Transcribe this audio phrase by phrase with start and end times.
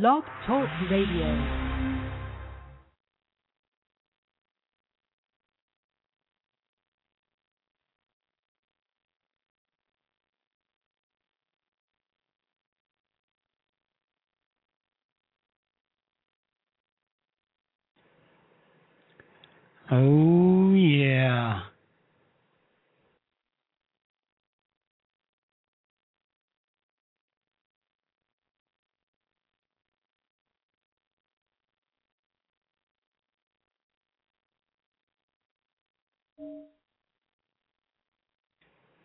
[0.00, 1.28] Blog Talk Radio.
[19.92, 21.73] Oh, yeah.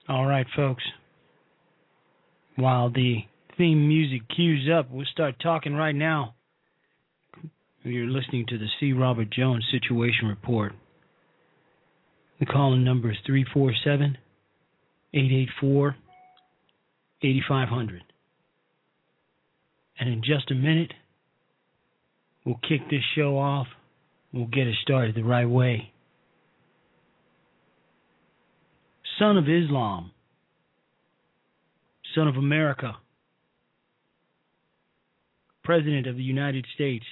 [0.10, 0.84] All right, folks.
[2.56, 3.20] While the
[3.60, 6.34] theme music cues up, we'll start talking right now.
[7.84, 8.92] You're listening to the C.
[8.92, 10.74] Robert Jones Situation Report.
[12.40, 14.18] The calling number is 347
[15.14, 15.96] 884
[17.22, 18.02] 8500.
[20.00, 20.94] And in just a minute,
[22.46, 23.68] we'll kick this show off.
[24.34, 25.94] We'll get it started the right way.
[29.20, 30.12] Son of Islam,
[32.16, 32.96] son of America,
[35.62, 37.04] President of the United States,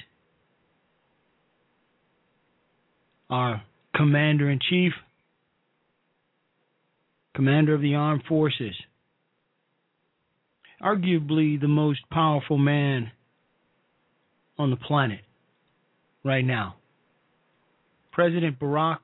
[3.30, 3.62] our
[3.94, 4.94] Commander in Chief,
[7.36, 8.76] Commander of the Armed Forces,
[10.82, 13.12] arguably the most powerful man
[14.58, 15.20] on the planet
[16.24, 16.76] right now,
[18.14, 19.00] President Barack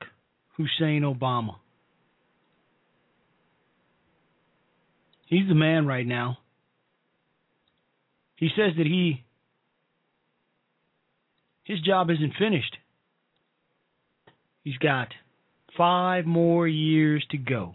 [0.56, 1.56] Hussein Obama.
[5.26, 6.38] He's the man right now.
[8.36, 9.24] He says that he
[11.64, 12.76] his job isn't finished.
[14.62, 15.08] He's got
[15.78, 17.74] 5 more years to go.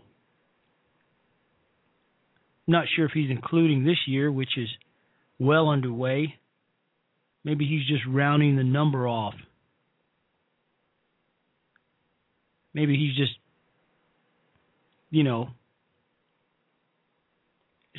[2.68, 4.70] Not sure if he's including this year, which is
[5.40, 6.36] well underway.
[7.44, 9.34] Maybe he's just rounding the number off.
[12.74, 13.34] Maybe he's just
[15.12, 15.50] you know,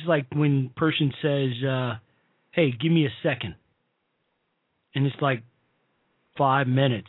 [0.01, 1.95] it's like when person says, uh,
[2.51, 3.55] "Hey, give me a second.
[4.95, 5.43] and it's like
[6.37, 7.07] five minutes.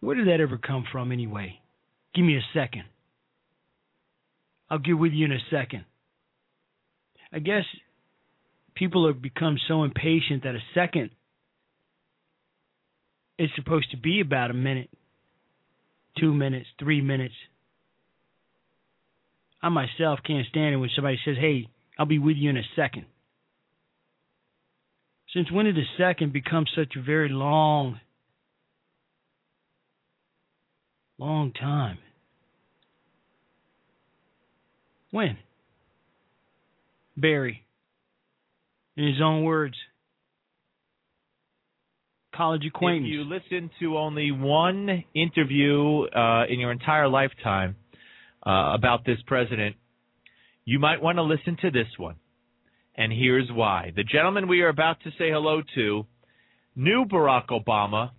[0.00, 1.60] Where did that ever come from, anyway?
[2.14, 2.84] Give me a second.
[4.70, 5.84] I'll get with you in a second.
[7.32, 7.64] I guess
[8.74, 11.10] people have become so impatient that a second
[13.38, 14.90] is supposed to be about a minute,
[16.18, 17.34] two minutes, three minutes.
[19.62, 22.62] I myself can't stand it when somebody says, "Hey, I'll be with you in a
[22.76, 23.06] second.
[25.34, 28.00] Since when did a second become such a very long,
[31.18, 31.98] long time?
[35.10, 35.36] When?
[37.16, 37.64] Barry,
[38.96, 39.74] in his own words,
[42.34, 43.08] college acquaintance.
[43.08, 47.74] If you listen to only one interview uh, in your entire lifetime
[48.48, 49.76] uh, about this president,
[50.64, 52.16] you might want to listen to this one.
[52.96, 53.92] And here's why.
[53.94, 56.06] The gentleman we are about to say hello to
[56.74, 58.10] knew Barack Obama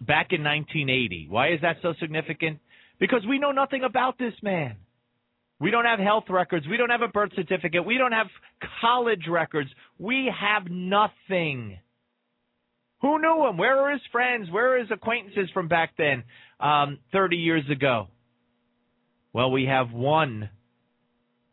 [0.00, 1.28] back in 1980.
[1.30, 2.58] Why is that so significant?
[3.00, 4.76] Because we know nothing about this man.
[5.58, 6.66] We don't have health records.
[6.68, 7.84] We don't have a birth certificate.
[7.84, 8.28] We don't have
[8.80, 9.70] college records.
[9.98, 11.78] We have nothing.
[13.00, 13.56] Who knew him?
[13.56, 14.50] Where are his friends?
[14.50, 16.24] Where are his acquaintances from back then,
[16.60, 18.08] um, 30 years ago?
[19.38, 20.50] Well, we have one,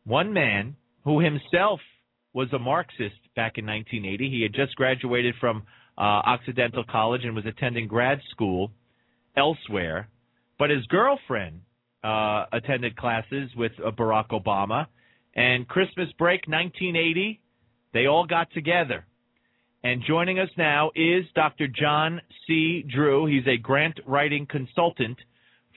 [0.06, 1.80] one man who himself
[2.34, 4.28] was a Marxist back in 1980.
[4.28, 5.62] He had just graduated from
[5.96, 8.72] uh, Occidental College and was attending grad school
[9.38, 10.10] elsewhere.
[10.58, 11.62] But his girlfriend
[12.04, 14.88] uh, attended classes with uh, Barack Obama.
[15.36, 17.40] And Christmas break 1980,
[17.94, 19.06] they all got together.
[19.84, 21.68] And joining us now is Dr.
[21.68, 22.84] John C.
[22.92, 23.28] Drew.
[23.28, 25.20] He's a grant writing consultant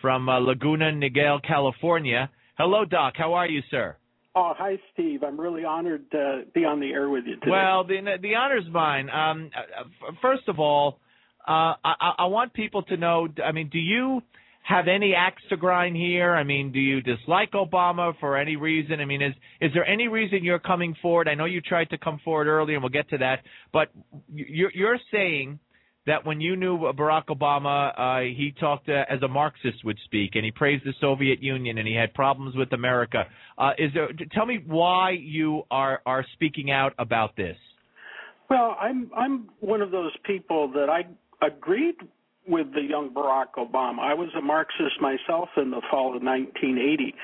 [0.00, 2.30] from uh, Laguna Niguel, California.
[2.56, 3.14] Hello, Doc.
[3.16, 3.96] How are you, sir?
[4.34, 5.22] Oh, hi, Steve.
[5.24, 7.50] I'm really honored to be on the air with you today.
[7.50, 9.10] Well, the the honor's mine.
[9.10, 11.00] Um, uh, first of all,
[11.46, 13.28] uh, I, I want people to know.
[13.44, 14.22] I mean, do you
[14.62, 16.34] have any axe to grind here?
[16.34, 19.00] I mean, do you dislike Obama for any reason?
[19.00, 21.26] I mean, is is there any reason you're coming forward?
[21.26, 23.40] I know you tried to come forward earlier, and we'll get to that.
[23.72, 23.88] But
[24.32, 25.58] you're, you're saying
[26.08, 30.32] that when you knew Barack Obama, uh, he talked uh, as a Marxist would speak,
[30.34, 33.24] and he praised the Soviet Union, and he had problems with America.
[33.58, 34.08] Uh, is there?
[34.32, 37.56] Tell me why you are are speaking out about this.
[38.48, 41.06] Well, I'm I'm one of those people that I
[41.46, 41.96] agreed
[42.48, 44.00] with the young Barack Obama.
[44.00, 47.14] I was a Marxist myself in the fall of 1980.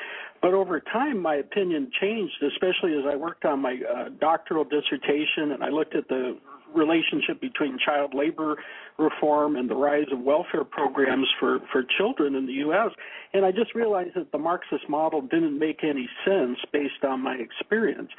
[0.42, 5.52] But over time, my opinion changed, especially as I worked on my uh, doctoral dissertation
[5.52, 6.36] and I looked at the
[6.74, 8.56] relationship between child labor
[8.98, 12.90] reform and the rise of welfare programs for, for children in the U.S.
[13.32, 17.34] And I just realized that the Marxist model didn't make any sense based on my
[17.34, 18.10] experience.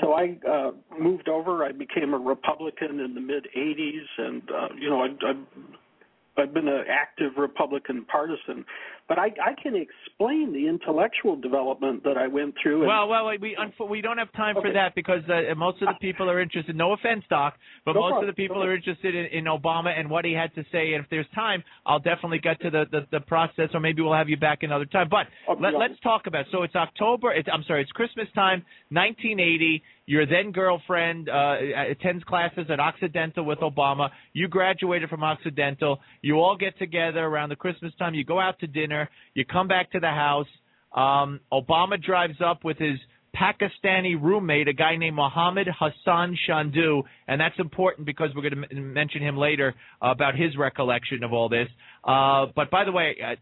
[0.00, 1.64] So I uh, moved over.
[1.64, 5.34] I became a Republican in the mid 80s, and uh, you know I, I
[6.40, 8.64] I've been an active Republican partisan,
[9.10, 12.82] but I, I can explain the intellectual development that I went through.
[12.82, 13.56] And, well, well, we
[13.90, 14.68] we don't have time okay.
[14.68, 16.76] for that because uh, most of the people are interested.
[16.76, 17.54] No offense, Doc,
[17.84, 18.28] but no most problem.
[18.28, 20.94] of the people no are interested in, in Obama and what he had to say.
[20.94, 24.14] And if there's time, I'll definitely get to the the, the process, or maybe we'll
[24.14, 25.08] have you back another time.
[25.10, 26.42] But okay, let, let's talk about.
[26.42, 26.46] It.
[26.52, 27.32] So it's October.
[27.32, 29.82] It's I'm sorry, it's Christmas time, 1980.
[30.10, 31.54] Your then girlfriend uh,
[31.88, 34.08] attends classes at Occidental with Obama.
[34.32, 36.00] You graduated from Occidental.
[36.20, 38.14] You all get together around the Christmas time.
[38.14, 39.08] You go out to dinner.
[39.34, 40.48] You come back to the house.
[40.96, 42.98] Um, Obama drives up with his
[43.36, 48.76] Pakistani roommate, a guy named Mohammed Hassan Chandoo, and that's important because we're going to
[48.76, 51.68] m- mention him later uh, about his recollection of all this.
[52.02, 53.36] Uh, but by the way, uh,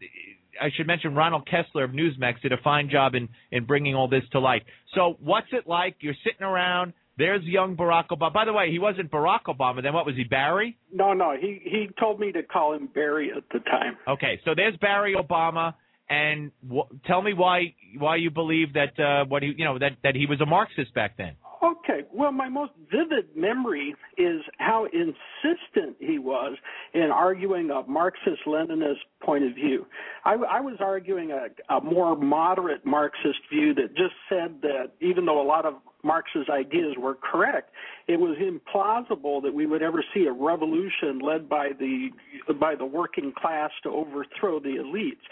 [0.61, 4.07] I should mention Ronald Kessler of Newsmax did a fine job in in bringing all
[4.07, 4.63] this to light.
[4.95, 5.97] So, what's it like?
[6.01, 6.93] You're sitting around.
[7.17, 8.33] There's young Barack Obama.
[8.33, 9.83] By the way, he wasn't Barack Obama.
[9.83, 10.23] Then what was he?
[10.23, 10.77] Barry?
[10.93, 11.35] No, no.
[11.39, 13.97] He he told me to call him Barry at the time.
[14.07, 15.73] Okay, so there's Barry Obama,
[16.09, 19.97] and w- tell me why why you believe that uh, what he you know that
[20.03, 21.33] that he was a Marxist back then.
[21.61, 22.03] Okay.
[22.13, 26.57] Well, my most vivid memory is how insistent he was
[26.93, 29.85] in arguing a Marxist Leninist point of view.
[30.23, 35.25] I, I was arguing a, a more moderate Marxist view that just said that even
[35.25, 37.71] though a lot of Marx's ideas were correct,
[38.07, 42.09] it was implausible that we would ever see a revolution led by the
[42.57, 45.25] by the working class to overthrow the elites.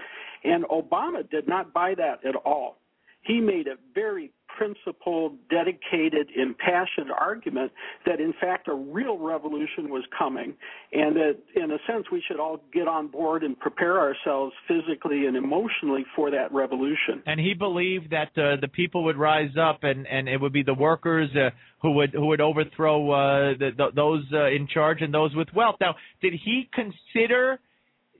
[0.44, 2.78] And Obama did not buy that at all.
[3.28, 7.72] He made a very principled, dedicated, impassioned argument
[8.06, 10.56] that in fact a real revolution was coming
[10.92, 15.28] and that in a sense we should all get on board and prepare ourselves physically
[15.28, 17.22] and emotionally for that revolution.
[17.26, 20.64] And he believed that uh, the people would rise up and, and it would be
[20.64, 21.50] the workers uh,
[21.82, 25.50] who would who would overthrow uh, the, the, those uh, in charge and those with
[25.54, 25.76] wealth.
[25.80, 27.60] Now, did he consider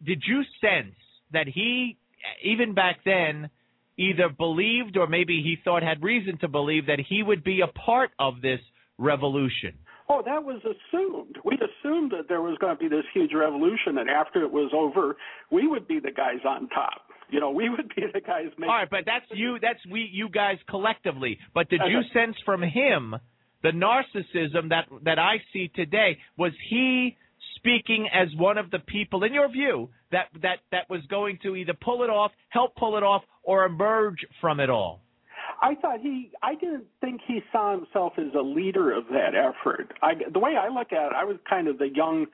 [0.06, 0.96] did you sense
[1.34, 1.98] that he
[2.44, 3.50] even back then
[3.98, 7.68] either believed or maybe he thought had reason to believe that he would be a
[7.68, 8.60] part of this
[8.98, 9.74] revolution.
[10.10, 11.38] Oh, that was assumed.
[11.44, 14.72] We assumed that there was going to be this huge revolution, and after it was
[14.74, 15.18] over,
[15.52, 17.02] we would be the guys on top.
[17.30, 18.70] You know, we would be the guys making.
[18.70, 19.58] All right, but that's you.
[19.62, 21.40] That's we, you guys collectively.
[21.54, 23.16] But did you sense from him
[23.64, 26.20] the narcissism that that I see today?
[26.38, 27.18] Was he
[27.58, 31.56] speaking as one of the people, in your view, that that that was going to
[31.56, 35.02] either pull it off, help pull it off, or emerge from it all?
[35.62, 39.92] I thought he, I didn't think he saw himself as a leader of that effort.
[40.04, 42.28] I, the way I look at it, I was kind of the young,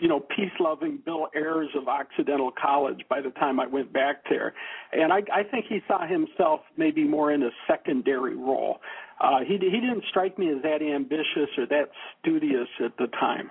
[0.00, 4.54] you know, peace-loving Bill Ayers of Occidental College by the time I went back there,
[4.92, 8.78] and I, I think he saw himself maybe more in a secondary role.
[9.20, 11.90] Uh, he he didn't strike me as that ambitious or that
[12.20, 13.50] studious at the time.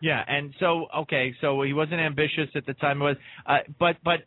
[0.00, 3.16] Yeah, and so okay, so he wasn't ambitious at the time, was
[3.46, 4.20] uh, but but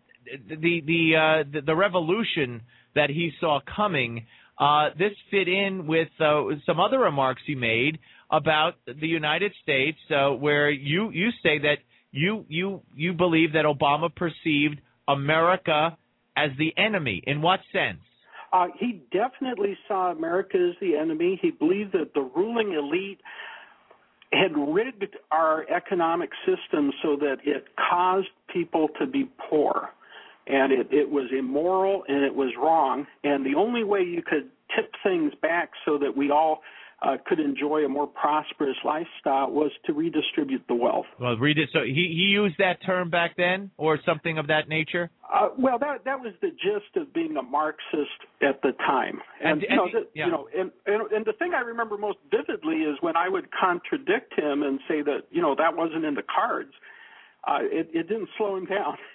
[0.47, 2.61] the the uh, the, the revolution
[2.95, 4.25] that he saw coming,
[4.59, 7.97] uh, this fit in with uh, some other remarks he made
[8.29, 11.77] about the United States, uh, where you you say that
[12.11, 15.97] you you you believe that Obama perceived America
[16.37, 17.21] as the enemy.
[17.25, 17.99] In what sense?
[18.51, 21.39] Uh, he definitely saw America as the enemy.
[21.41, 23.19] He believed that the ruling elite
[24.33, 29.89] had rigged our economic system so that it caused people to be poor.
[30.47, 33.07] And it, it was immoral and it was wrong.
[33.23, 36.61] And the only way you could tip things back so that we all
[37.03, 41.05] uh, could enjoy a more prosperous lifestyle was to redistribute the wealth.
[41.19, 41.57] Well, read.
[41.73, 45.09] So he he used that term back then, or something of that nature.
[45.33, 49.51] Uh, well, that that was the gist of being a Marxist at the time, and,
[49.51, 50.25] And- you know, and- the, yeah.
[50.25, 53.49] you know, and, and and the thing I remember most vividly is when I would
[53.51, 56.71] contradict him and say that you know that wasn't in the cards.
[57.45, 58.97] Uh, it it didn't slow him down.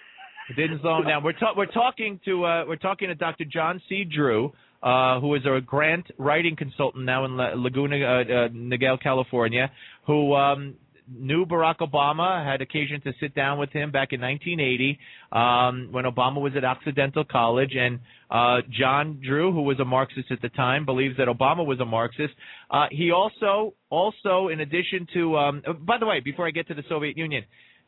[0.55, 1.23] Didn't slow him down.
[1.23, 3.45] We're ta- we're talking to uh, we're talking to Dr.
[3.45, 4.03] John C.
[4.03, 4.51] Drew,
[4.81, 9.71] uh, who is a grant writing consultant now in La- Laguna uh, uh, Niguel, California,
[10.07, 10.75] who um,
[11.11, 14.99] knew Barack Obama, had occasion to sit down with him back in 1980
[15.31, 20.31] um, when Obama was at Occidental College, and uh, John Drew, who was a Marxist
[20.31, 22.33] at the time, believes that Obama was a Marxist.
[22.69, 26.73] Uh, he also, also, in addition to, um, by the way, before I get to
[26.73, 27.43] the Soviet Union,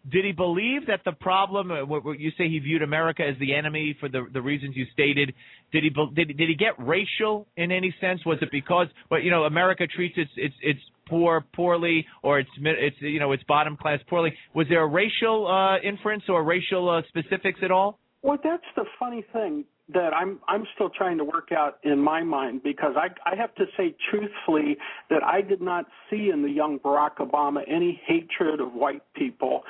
[0.10, 1.72] did he believe that the problem?
[1.72, 4.86] uh, What you say he viewed America as the enemy for the the reasons you
[4.93, 5.34] stated.
[5.72, 8.25] Did he did did he get racial in any sense?
[8.25, 12.50] Was it because, well, you know, America treats its its its poor poorly, or its
[12.58, 14.34] its you know its bottom class poorly?
[14.55, 18.00] Was there a racial uh, inference or racial uh, specifics at all?
[18.24, 22.24] Well, that's the funny thing that I'm I'm still trying to work out in my
[22.24, 24.77] mind because I I have to say truthfully
[25.10, 29.63] that I did not see in the young Barack Obama any hatred of white people.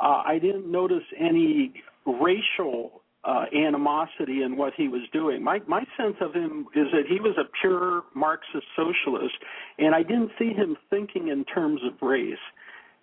[0.00, 1.72] Uh, I didn't notice any
[2.06, 5.42] racial uh, animosity in what he was doing.
[5.42, 9.34] My my sense of him is that he was a pure Marxist socialist,
[9.78, 12.38] and I didn't see him thinking in terms of race.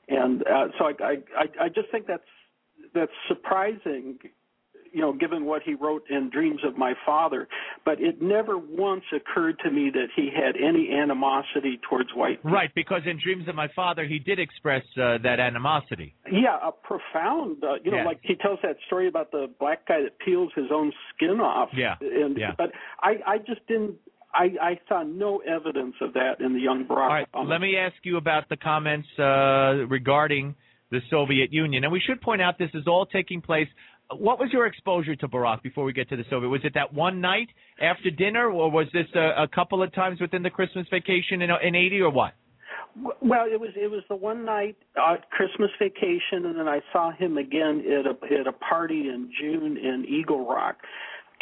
[0.07, 2.23] And uh, so I, I I just think that's
[2.93, 4.17] that's surprising
[4.95, 7.47] you know, given what he wrote in Dreams of My Father,
[7.83, 12.51] but it never once occurred to me that he had any animosity towards white people.
[12.51, 16.15] Right, because in Dreams of My Father, he did express uh, that animosity.
[16.31, 18.05] Yeah, a profound, uh, you know, Yeah.
[18.05, 21.69] like he tells that story about the black guy that peels his own skin off.
[21.75, 22.51] Yeah, And, yeah.
[22.57, 22.71] But
[23.01, 23.95] I, I just didn't,
[24.33, 27.49] I, I saw no evidence of that in the young Barack All right, Obama.
[27.49, 30.55] let me ask you about the comments uh, regarding
[30.91, 31.83] the Soviet Union.
[31.83, 33.67] And we should point out this is all taking place.
[34.11, 36.49] What was your exposure to Barack before we get to the Soviet?
[36.49, 37.47] Was it that one night
[37.81, 41.49] after dinner, or was this a, a couple of times within the Christmas vacation in,
[41.63, 42.33] in 80, or what?
[43.21, 47.11] Well, it was it was the one night uh, Christmas vacation, and then I saw
[47.11, 50.77] him again at a at a party in June in Eagle Rock,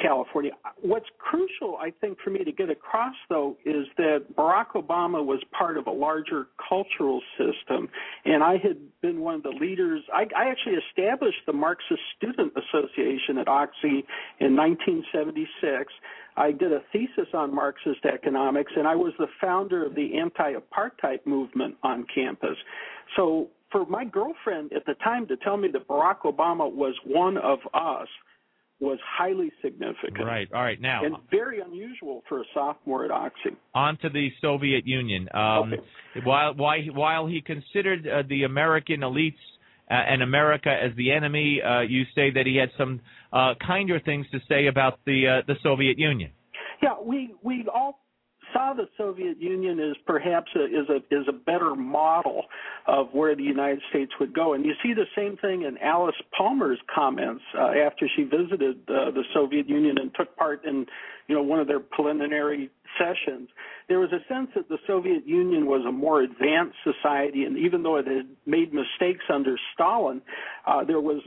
[0.02, 0.52] California.
[0.82, 5.42] What's crucial, I think, for me to get across though, is that Barack Obama was
[5.58, 7.90] part of a larger cultural system,
[8.26, 10.02] and I had been one of the leaders.
[10.14, 14.06] I, I actually established the Marxist Student Association at Oxy
[14.40, 15.92] in 1976.
[16.36, 21.26] I did a thesis on Marxist economics, and I was the founder of the anti-apartheid
[21.26, 22.58] movement on campus.
[23.16, 27.38] So for my girlfriend at the time to tell me that Barack Obama was one
[27.38, 28.08] of us
[28.80, 30.26] was highly significant.
[30.26, 30.48] Right.
[30.54, 30.80] All right.
[30.82, 33.52] Now, And very unusual for a sophomore at Oxy.
[33.74, 35.30] on to the Soviet Union.
[35.34, 35.74] Um,
[36.24, 39.36] While while he, while he considered uh, the American elites
[39.90, 43.00] uh, and America as the enemy, uh, you say that he had some
[43.32, 46.32] uh, kinder things to say about the uh, the Soviet Union.
[46.82, 48.00] Yeah, we we all
[48.54, 52.46] saw the Soviet Union as perhaps a, is a is a better model
[52.88, 56.16] of where the United States would go, and you see the same thing in Alice
[56.38, 60.86] Palmer's comments uh, after she visited uh, the Soviet Union and took part in
[61.28, 63.50] you know one of their preliminary sessions.
[63.90, 67.84] There was a sense that the Soviet Union was a more advanced society, and even
[67.84, 70.22] though it had made mistakes under Stalin,
[70.66, 71.22] uh, there was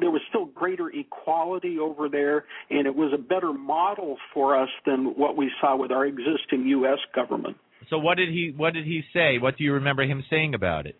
[0.00, 4.70] there was still greater equality over there, and it was a better model for us
[4.86, 6.98] than what we saw with our existing U.S.
[7.14, 7.56] government.
[7.90, 9.38] So what did he what did he say?
[9.38, 10.96] What do you remember him saying about it?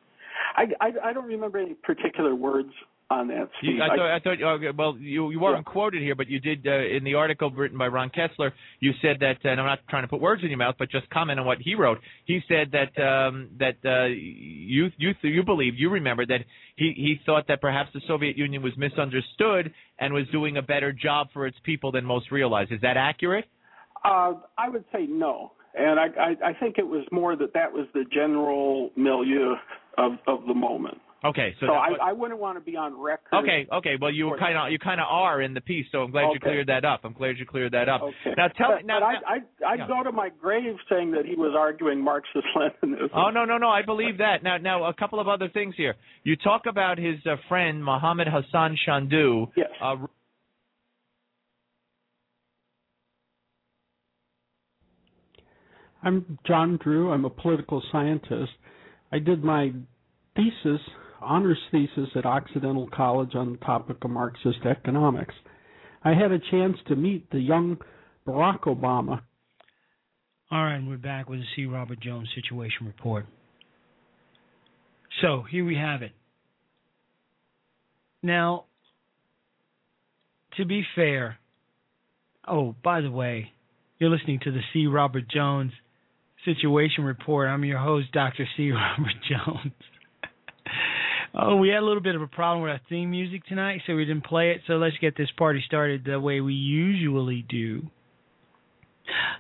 [0.57, 2.73] I, I, I don't remember any particular words
[3.11, 3.49] on that.
[3.63, 6.67] You, I thought, I thought uh, well, you you weren't quoted here, but you did
[6.67, 8.53] uh, in the article written by Ron Kessler.
[8.81, 11.09] You said that, and I'm not trying to put words in your mouth, but just
[11.11, 11.99] comment on what he wrote.
[12.27, 16.41] He said that um, that uh, you you you believe you remember that
[16.77, 20.93] he he thought that perhaps the Soviet Union was misunderstood and was doing a better
[20.93, 22.69] job for its people than most realize.
[22.71, 23.47] Is that accurate?
[24.05, 27.73] Uh, I would say no, and I, I, I think it was more that that
[27.73, 29.55] was the general milieu
[29.97, 30.99] of, of the moment.
[31.25, 33.35] Okay, so, So, that- I, I wouldn't want to be on record.
[33.35, 33.97] Okay, okay.
[34.01, 36.39] Well, you kind of you kind of are in the piece, so I'm glad you
[36.39, 37.01] cleared that up.
[37.03, 38.03] I'm glad you cleared that up.
[38.03, 38.35] Okay.
[38.37, 39.01] Now tell but, me now.
[39.01, 39.35] but I,
[39.67, 39.89] I, I'd yeah.
[39.89, 43.11] go to my grave saying that he was arguing Marxist-Leninism.
[43.15, 43.69] Oh no no no!
[43.69, 44.45] I believe that.
[44.45, 45.97] Now now a couple of other things here.
[46.23, 49.49] You talk about his uh, friend Mohammed Hassan Chandoo.
[49.57, 49.71] Yes.
[49.83, 49.97] Uh,
[56.03, 57.11] I'm John Drew.
[57.11, 58.53] I'm a political scientist.
[59.11, 59.73] I did my
[60.37, 60.81] thesis,
[61.21, 65.35] honors thesis at Occidental College on the topic of Marxist economics.
[66.05, 67.79] I had a chance to meet the young
[68.27, 69.23] Barack Obama.
[70.51, 71.67] All right, we're back with the C.
[71.67, 73.27] Robert Jones Situation Report.
[75.21, 76.13] So here we have it.
[78.23, 78.65] Now,
[80.57, 81.39] to be fair,
[82.47, 83.53] oh, by the way,
[83.99, 84.87] you're listening to the C.
[84.87, 85.73] Robert Jones
[86.45, 87.49] Situation Report.
[87.49, 88.47] I'm your host, Dr.
[88.57, 88.71] C.
[88.73, 89.73] Robert Jones.
[91.35, 93.95] Oh, we had a little bit of a problem with our theme music tonight, so
[93.95, 94.63] we didn't play it.
[94.67, 97.83] So let's get this party started the way we usually do.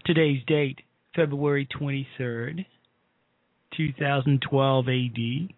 [0.05, 0.81] Today's date,
[1.15, 2.67] February 23rd,
[3.77, 5.55] 2012 AD.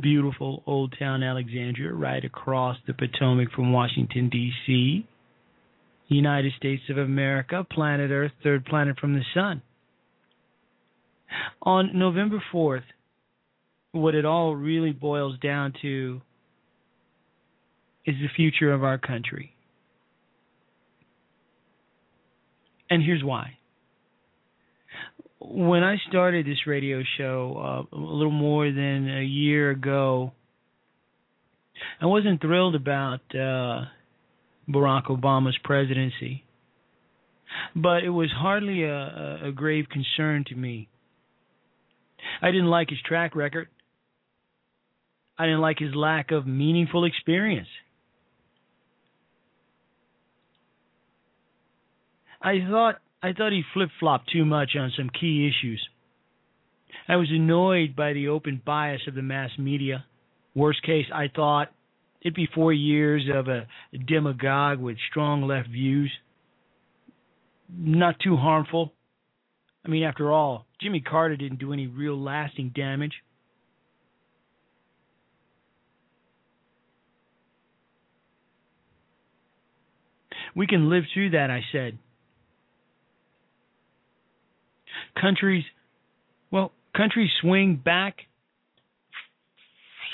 [0.00, 5.06] Beautiful Old Town Alexandria, right across the Potomac from Washington, D.C.
[6.08, 9.62] United States of America, planet Earth, third planet from the sun.
[11.62, 12.82] On November 4th,
[13.94, 16.20] what it all really boils down to
[18.04, 19.54] is the future of our country.
[22.90, 23.58] And here's why.
[25.38, 30.32] When I started this radio show uh, a little more than a year ago,
[32.00, 33.84] I wasn't thrilled about uh,
[34.68, 36.44] Barack Obama's presidency,
[37.76, 40.88] but it was hardly a, a grave concern to me.
[42.42, 43.68] I didn't like his track record.
[45.38, 47.68] I didn't like his lack of meaningful experience.
[52.40, 55.82] I thought I thought he flip flopped too much on some key issues.
[57.08, 60.04] I was annoyed by the open bias of the mass media.
[60.54, 61.72] Worst case, I thought
[62.20, 63.66] it'd be four years of a
[64.06, 66.12] demagogue with strong left views.
[67.68, 68.92] Not too harmful.
[69.84, 73.12] I mean, after all, Jimmy Carter didn't do any real lasting damage.
[80.54, 81.98] We can live through that, I said.
[85.20, 85.64] Countries,
[86.50, 88.16] well, countries swing back,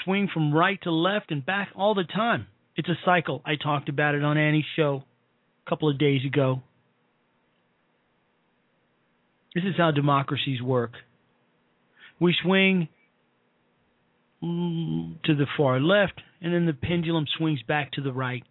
[0.05, 2.47] swing from right to left and back all the time.
[2.77, 3.43] It's a cycle.
[3.45, 5.05] I talked about it on Annie's show
[5.67, 6.63] a couple of days ago.
[9.55, 10.93] This is how democracies work.
[12.19, 12.89] We swing
[14.43, 18.45] to the far left, and then the pendulum swings back to the right.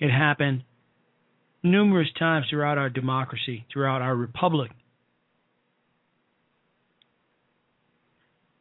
[0.00, 0.64] It happened
[1.62, 4.70] numerous times throughout our democracy, throughout our republic.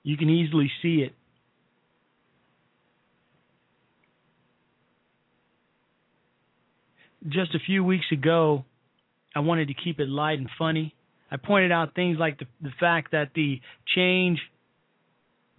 [0.03, 1.13] You can easily see it.
[7.27, 8.65] Just a few weeks ago,
[9.33, 10.93] I wanted to keep it light and funny.
[11.31, 13.59] I pointed out things like the, the fact that the
[13.95, 14.39] change,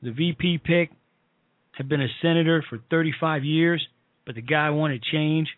[0.02, 0.90] the VP pick,
[1.72, 3.84] had been a senator for 35 years,
[4.26, 5.48] but the guy wanted change.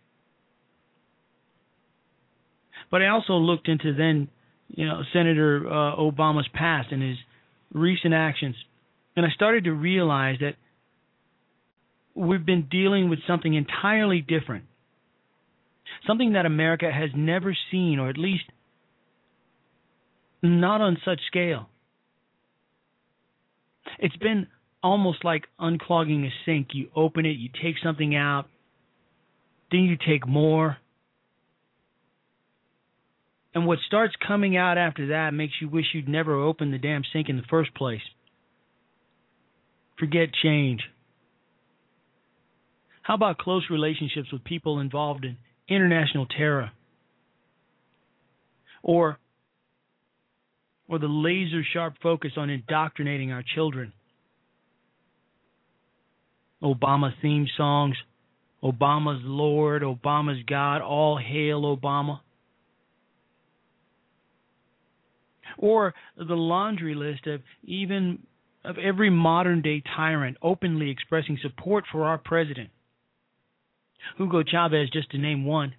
[2.90, 4.28] But I also looked into then,
[4.68, 7.16] you know, Senator uh, Obama's past and his
[7.72, 8.56] recent actions,
[9.16, 10.54] and I started to realize that
[12.14, 14.64] we've been dealing with something entirely different
[16.06, 18.44] something that America has never seen, or at least
[20.42, 21.68] not on such scale.
[23.98, 24.46] It's been
[24.82, 26.68] almost like unclogging a sink.
[26.72, 28.46] You open it, you take something out,
[29.70, 30.76] then you take more.
[33.56, 37.04] And what starts coming out after that makes you wish you'd never opened the damn
[37.10, 38.02] sink in the first place.
[39.98, 40.82] Forget change.
[43.00, 45.38] How about close relationships with people involved in
[45.70, 46.70] international terror
[48.82, 49.18] or
[50.86, 53.94] or the laser sharp focus on indoctrinating our children.
[56.62, 57.96] Obama theme songs,
[58.62, 62.20] Obama's Lord, Obama's God, all hail Obama.
[65.58, 68.20] Or the laundry list of even
[68.64, 72.70] of every modern day tyrant openly expressing support for our president.
[74.18, 75.74] Hugo Chavez, just to name one.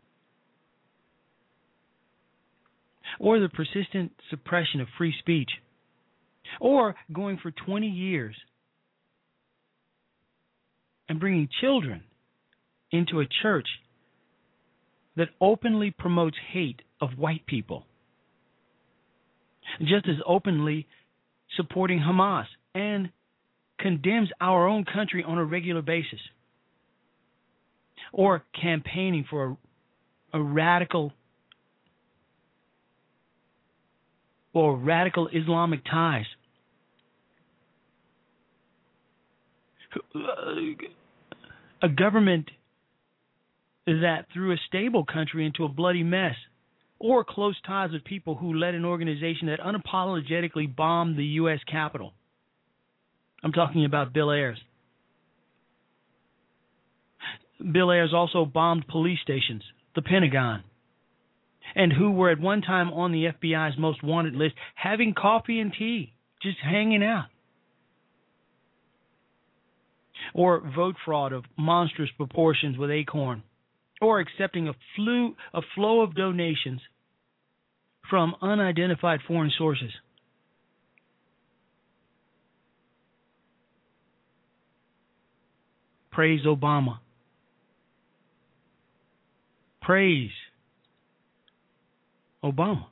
[3.20, 5.50] Or the persistent suppression of free speech.
[6.60, 8.36] Or going for 20 years
[11.10, 12.04] and bringing children
[12.92, 13.68] into a church
[15.16, 17.86] that openly promotes hate of white people,
[19.82, 20.88] just as openly
[21.56, 23.10] supporting Hamas and
[23.80, 26.20] condemns our own country on a regular basis
[28.12, 29.58] or campaigning for
[30.34, 31.14] a, a radical
[34.54, 36.26] or radical Islamic ties.
[41.82, 42.50] A government
[43.86, 46.36] that threw a stable country into a bloody mess,
[47.00, 51.60] or close ties with people who led an organization that unapologetically bombed the U.S.
[51.70, 52.14] Capitol.
[53.44, 54.60] I'm talking about Bill Ayers.
[57.72, 59.64] Bill Ayers also bombed police stations,
[59.96, 60.64] the Pentagon,
[61.76, 65.74] and who were at one time on the FBI's most wanted list having coffee and
[65.78, 67.28] tea, just hanging out.
[70.34, 73.44] or vote fraud of monstrous proportions with Acorn,
[74.02, 76.82] or accepting a, flu, a flow of donations
[78.10, 79.92] from unidentified foreign sources.
[86.12, 87.00] Praise Obama.
[89.82, 90.32] Praise
[92.44, 92.86] Obama.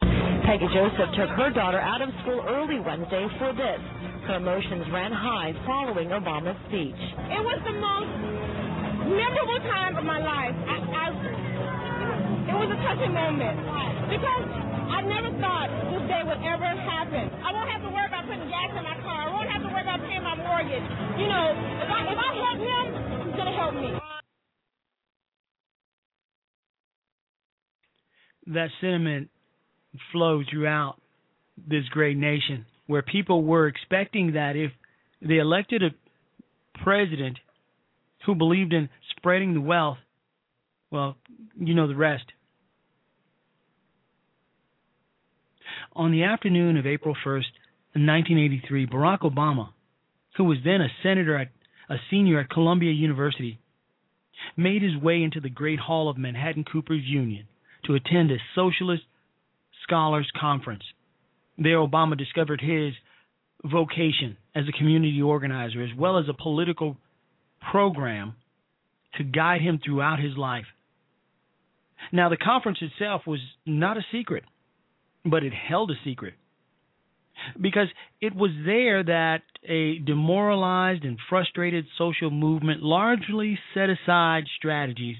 [0.00, 3.80] Peggy Joseph took her daughter out of school early Wednesday for this.
[4.26, 6.96] Her emotions ran high following Obama's speech.
[7.30, 8.65] It was the most
[9.06, 10.54] memorable time of my life.
[10.66, 11.04] I, I,
[12.50, 13.56] it was a touching moment
[14.10, 14.44] because
[14.90, 17.30] I never thought this day would ever happen.
[17.42, 19.26] I won't have to worry about putting gas in my car.
[19.26, 20.86] I won't have to worry about paying my mortgage.
[21.18, 22.84] You know, if I, if I help him,
[23.26, 23.90] he's going to help me.
[28.54, 29.30] That sentiment
[30.12, 31.00] flowed throughout
[31.56, 34.70] this great nation where people were expecting that if
[35.20, 35.90] they elected a
[36.84, 37.38] president
[38.26, 39.98] who believed in spreading the wealth,
[40.90, 41.16] well,
[41.58, 42.24] you know the rest.
[45.94, 47.46] On the afternoon of April 1st,
[47.94, 49.70] 1983, Barack Obama,
[50.36, 51.48] who was then a senator at
[51.88, 53.58] a senior at Columbia University,
[54.56, 57.46] made his way into the Great Hall of Manhattan Coopers Union
[57.86, 59.04] to attend a socialist
[59.82, 60.82] scholars conference.
[61.56, 62.92] There, Obama discovered his
[63.64, 66.98] vocation as a community organizer as well as a political
[67.70, 68.34] program
[69.16, 70.66] to guide him throughout his life.
[72.12, 74.44] Now, the conference itself was not a secret,
[75.24, 76.34] but it held a secret
[77.60, 77.88] because
[78.20, 85.16] it was there that a demoralized and frustrated social movement largely set aside strategies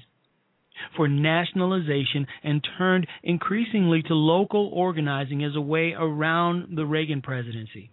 [0.95, 7.91] for nationalization and turned increasingly to local organizing as a way around the Reagan presidency.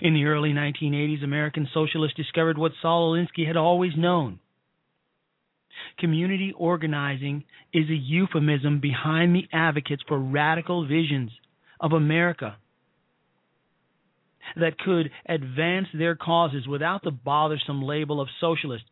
[0.00, 4.40] In the early 1980s, American socialists discovered what Saul Alinsky had always known.
[5.98, 11.30] Community organizing is a euphemism behind the advocates for radical visions
[11.80, 12.56] of America
[14.56, 18.84] that could advance their causes without the bothersome label of socialist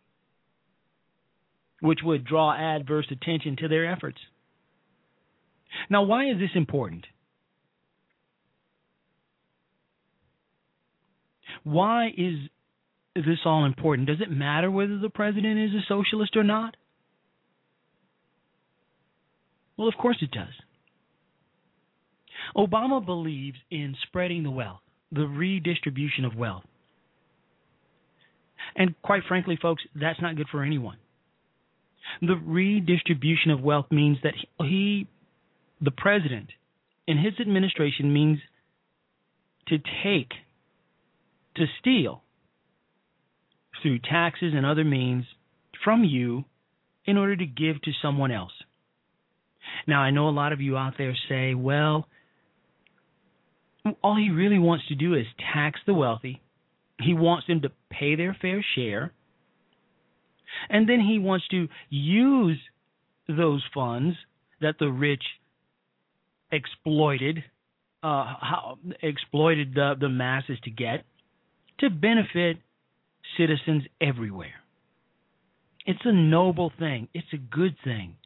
[1.81, 4.19] which would draw adverse attention to their efforts.
[5.89, 7.07] Now, why is this important?
[11.65, 12.37] Why is
[13.15, 14.09] this all important?
[14.09, 16.77] Does it matter whether the president is a socialist or not?
[19.77, 20.55] Well, of course it does.
[22.57, 24.81] Obama believes in spreading the wealth,
[25.13, 26.65] the redistribution of wealth.
[28.77, 30.97] And quite frankly, folks, that's not good for anyone.
[32.21, 35.07] The redistribution of wealth means that he,
[35.81, 36.49] the president,
[37.07, 38.39] in his administration means
[39.69, 40.33] to take,
[41.59, 42.23] to steal
[43.83, 45.25] through taxes and other means
[45.85, 46.45] from you
[47.05, 48.53] in order to give to someone else.
[49.87, 52.07] Now, I know a lot of you out there say, well,
[54.03, 56.43] all he really wants to do is tax the wealthy.
[57.01, 59.13] He wants them to pay their fair share.
[60.69, 62.59] And then he wants to use
[63.29, 64.17] those funds
[64.61, 65.23] that the rich
[66.51, 67.45] exploited,
[68.03, 71.05] uh, how, exploited the, the masses to get,
[71.81, 72.59] to benefit
[73.37, 74.55] citizens everywhere.
[75.87, 77.09] It's a noble thing.
[77.15, 78.17] It's a good thing.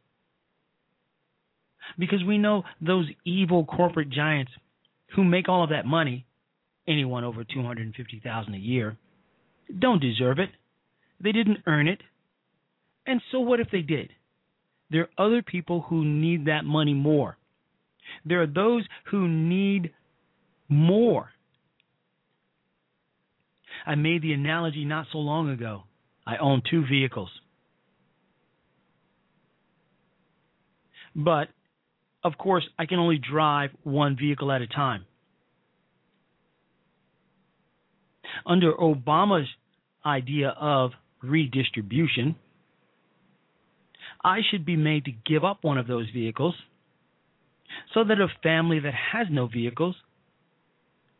[1.98, 4.52] Because we know those evil corporate giants
[5.14, 6.26] who make all of that money,
[6.88, 8.96] anyone over 250,000 a year,
[9.78, 10.50] don't deserve it.
[11.20, 12.00] They didn't earn it.
[13.06, 14.10] And so what if they did?
[14.90, 17.38] There are other people who need that money more.
[18.24, 19.92] There are those who need
[20.68, 21.31] more.
[23.86, 25.84] I made the analogy not so long ago.
[26.26, 27.30] I own two vehicles.
[31.14, 31.48] But,
[32.24, 35.04] of course, I can only drive one vehicle at a time.
[38.46, 39.48] Under Obama's
[40.06, 40.92] idea of
[41.22, 42.36] redistribution,
[44.24, 46.54] I should be made to give up one of those vehicles
[47.94, 49.96] so that a family that has no vehicles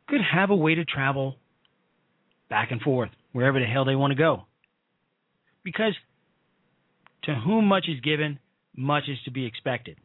[0.08, 1.36] could have a way to travel
[2.52, 4.42] back and forth wherever the hell they want to go.
[5.64, 5.94] Because
[7.24, 8.38] to whom much is given,
[8.76, 9.96] much is to be expected.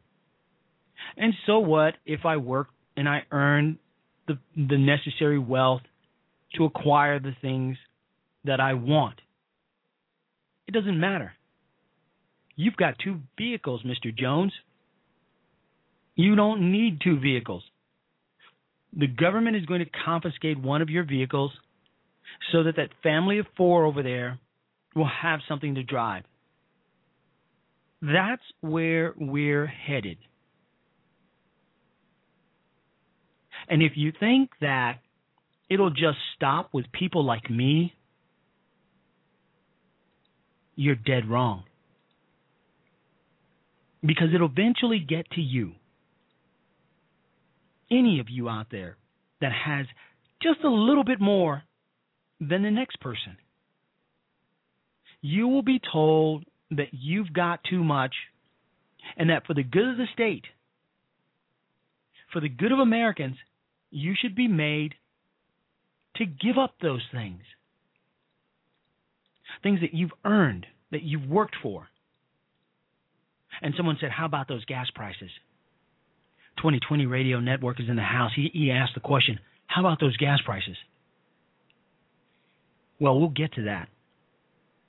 [1.18, 3.80] And so what if I work and I earn
[4.28, 5.82] the the necessary wealth
[6.56, 7.78] to acquire the things
[8.46, 9.20] that I want?
[10.68, 11.34] It doesn't matter.
[12.56, 14.16] You've got two vehicles, Mr.
[14.18, 14.54] Jones.
[16.16, 17.64] You don't need two vehicles.
[18.94, 21.52] the government is going to confiscate one of your vehicles
[22.52, 24.40] so that that family of four over there
[24.96, 26.24] will have something to drive.
[28.02, 30.18] That's where we're headed.
[33.70, 35.00] And if you think that
[35.70, 37.94] it'll just stop with people like me,
[40.76, 41.63] you're dead wrong.
[44.06, 45.74] Because it'll eventually get to you.
[47.90, 48.98] Any of you out there
[49.42, 49.88] that has
[50.42, 51.63] just a little bit more
[52.39, 53.38] than the next person.
[55.21, 58.13] You will be told that you've got too much
[59.15, 60.45] and that for the good of the state,
[62.32, 63.36] for the good of Americans,
[63.89, 64.95] you should be made
[66.17, 67.41] to give up those things.
[69.63, 71.88] Things that you've earned, that you've worked for.
[73.62, 75.32] And someone said, How about those gas prices?
[76.58, 78.32] 2020 Radio Network is in the house.
[78.36, 80.76] He, he asked the question, How about those gas prices?
[83.00, 83.90] Well, we'll get to that.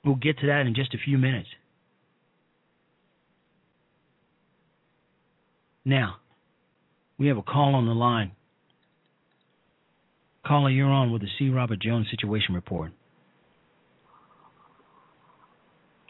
[0.03, 1.49] We'll get to that in just a few minutes.
[5.85, 6.17] Now,
[7.17, 8.31] we have a call on the line.
[10.45, 11.49] Caller, you're on with the C.
[11.49, 12.91] Robert Jones Situation Report.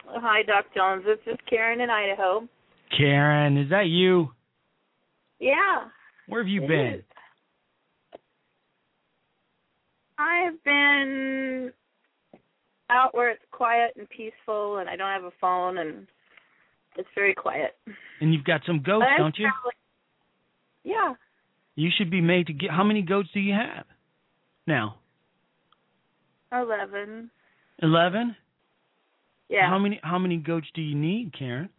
[0.06, 1.04] Hi, Doc Jones.
[1.06, 2.48] This is Karen in Idaho.
[2.98, 4.30] Karen, is that you?
[5.40, 5.88] Yeah.
[6.28, 6.96] Where have you been?
[6.96, 7.04] is.
[10.18, 11.72] I've been
[12.90, 16.08] out where it's quiet and peaceful, and I don't have a phone, and
[16.98, 17.78] it's very quiet.
[18.22, 19.46] And you've got some goats, don't you?
[19.48, 19.76] traveling-
[20.84, 21.14] Yeah.
[21.76, 22.72] You should be made to get.
[22.72, 23.86] How many goats do you have?
[24.68, 24.98] Now,
[26.52, 27.30] Eleven.
[27.82, 28.36] eleven.
[29.50, 29.70] Yeah.
[29.70, 30.00] How many?
[30.04, 31.70] How many goats do you need, Karen?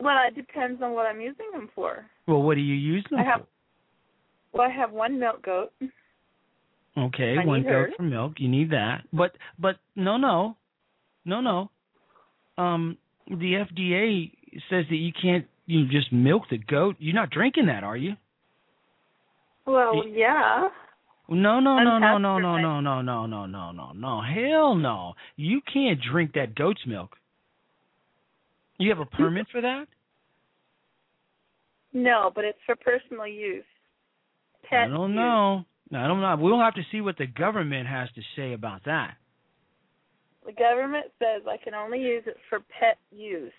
[0.00, 2.06] Well, it depends on what I'm using them for.
[2.26, 3.24] Well, what do you use them for?
[3.24, 3.46] I have.
[4.52, 5.72] Well, I have one milk goat.
[6.98, 8.34] Okay, I one goat for milk.
[8.38, 9.02] You need that.
[9.12, 10.56] But but no no,
[11.24, 11.70] no no.
[12.56, 14.32] Um, the FDA
[14.70, 16.96] says that you can't you just milk the goat.
[16.98, 18.14] You're not drinking that, are you?
[19.66, 20.68] Well, yeah.
[21.28, 24.22] No, no, no, no, no, no, no, no, no, no, no, no, no.
[24.22, 25.12] Hell no.
[25.36, 27.16] You can't drink that goat's milk.
[28.78, 29.84] You have a permit for that?
[31.92, 33.64] No, but it's for personal use.
[34.70, 35.16] Pet I don't use.
[35.16, 35.64] know.
[35.92, 36.36] I don't know.
[36.38, 39.14] We'll have to see what the government has to say about that.
[40.44, 43.52] The government says I can only use it for pet use.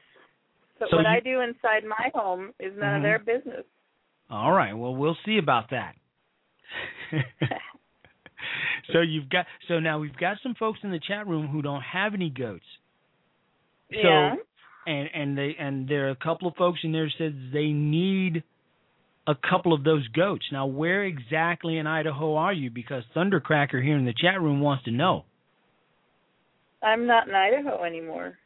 [0.80, 2.98] But So what you- I do inside my home is none Mhm.
[2.98, 3.66] of their business.
[4.30, 4.74] All right.
[4.74, 5.96] Well, we'll see about that.
[8.94, 11.82] so you've got so now we've got some folks in the chat room who don't
[11.82, 12.66] have any goats.
[13.92, 14.36] So yeah.
[14.88, 18.44] and and they and there are a couple of folks in there said they need
[19.30, 20.46] a couple of those goats.
[20.52, 22.72] Now, where exactly in Idaho are you?
[22.72, 25.26] Because Thundercracker here in the chat room wants to know.
[26.82, 28.38] I'm not in Idaho anymore.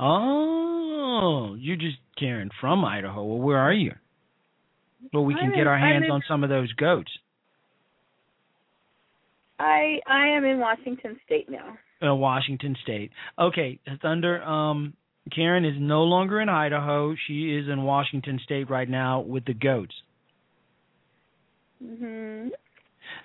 [0.00, 3.22] Oh, you're just Karen from Idaho.
[3.22, 3.92] Well, where are you?
[5.12, 7.12] Well, we can get our hands in- on some of those goats.
[9.58, 11.76] I I am in Washington State now.
[12.02, 13.12] Uh, Washington State.
[13.38, 14.42] Okay, Thunder.
[14.42, 14.94] Um,
[15.34, 17.14] Karen is no longer in Idaho.
[17.26, 19.94] She is in Washington State right now with the goats.
[21.82, 22.50] Mhm.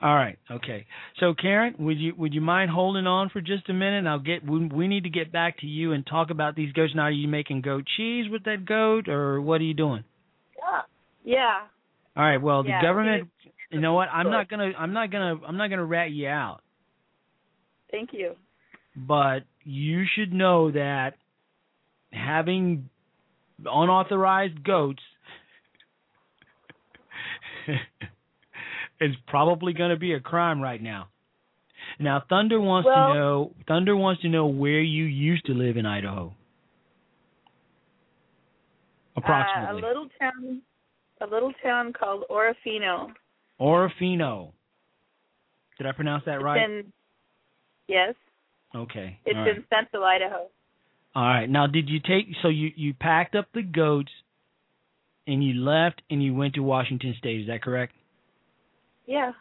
[0.01, 0.37] All right.
[0.51, 0.85] Okay.
[1.19, 4.07] So Karen, would you would you mind holding on for just a minute?
[4.07, 6.93] I'll get we, we need to get back to you and talk about these goats.
[6.95, 10.03] Now, are you making goat cheese with that goat, or what are you doing?
[10.57, 10.81] Yeah.
[11.23, 11.61] Yeah.
[12.15, 12.41] All right.
[12.41, 13.29] Well, the Yeah, government.
[13.71, 14.09] You know what?
[14.09, 14.71] I'm not gonna.
[14.77, 15.35] I'm not gonna.
[15.45, 16.61] I'm not gonna rat you out.
[17.91, 18.35] Thank you.
[18.95, 21.15] But you should know that
[22.15, 22.89] having
[23.65, 25.01] unauthorized goats
[29.01, 31.09] is probably going to be a crime right now.
[31.99, 33.51] Now, Thunder wants Well- to know.
[33.67, 36.33] Thunder wants to know where you used to live in Idaho.
[39.17, 39.81] Approximately.
[39.81, 40.61] Uh, a little town
[41.21, 43.13] a little town called Orofino.
[43.61, 44.51] Orofino.
[45.77, 46.69] Did I pronounce that It's right?
[46.69, 46.91] in
[47.87, 48.15] Yes.
[48.75, 49.17] okay.
[49.25, 49.55] It's All right.
[49.55, 50.47] in Central Idaho.
[51.15, 51.49] All right.
[51.49, 52.27] Now, did you take?
[52.41, 54.11] So you you packed up the goats,
[55.27, 57.41] and you left, and you went to Washington State.
[57.41, 57.93] Is that correct?
[59.05, 59.31] Yeah.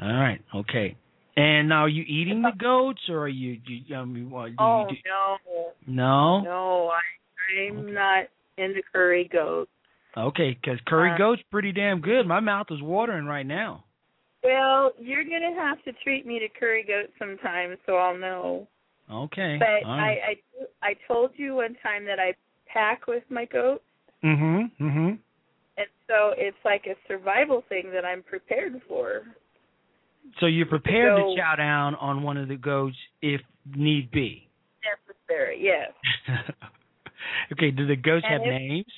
[0.00, 0.40] All right.
[0.54, 0.96] Okay.
[1.38, 3.58] And now, are you eating the goats, or are you?
[3.66, 6.40] you I mean, what, do Oh you do, no.
[6.40, 6.40] no.
[6.44, 7.00] No, I
[7.68, 8.24] I'm not
[8.58, 9.68] into curry goat.
[10.16, 12.26] Okay, because curry Uh, goat's pretty damn good.
[12.26, 13.84] My mouth is watering right now.
[14.42, 18.66] Well, you're gonna have to treat me to curry goat sometime, so I'll know.
[19.10, 19.56] Okay.
[19.58, 20.18] But right.
[20.26, 20.36] I,
[20.84, 22.34] I I told you one time that I
[22.66, 23.82] pack with my goat,
[24.24, 24.70] Mhm.
[24.80, 25.18] Mhm.
[25.76, 29.22] and So it's like a survival thing that I'm prepared for.
[30.40, 33.40] So you're prepared to chow down on one of the goats if
[33.74, 34.48] need be.
[34.84, 35.92] Necessary, yes.
[37.52, 38.92] okay, do the goats And have if- names?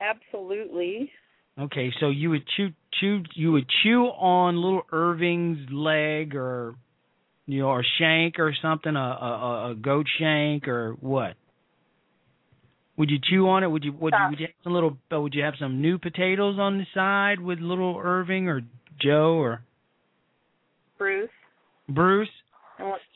[0.00, 1.10] Absolutely.
[1.58, 2.68] Okay, so you would chew
[3.00, 6.74] chew you would chew on little Irving's leg or
[7.48, 11.34] you know or shank or something a a, a goat shank or what?
[12.96, 13.68] Would you chew on it?
[13.68, 15.98] Would you would you, would you have some little uh, would you have some new
[15.98, 18.60] potatoes on the side with little Irving or
[19.00, 19.62] Joe or
[20.98, 21.30] Bruce.
[21.88, 22.28] Bruce?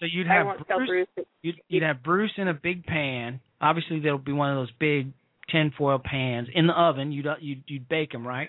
[0.00, 1.26] So you'd have Bruce, Bruce.
[1.42, 3.38] you'd, you'd have Bruce in a big pan.
[3.60, 5.12] Obviously, there'll be one of those big
[5.50, 7.12] tinfoil pans in the oven.
[7.12, 8.48] You'd uh, you'd, you'd bake them, right?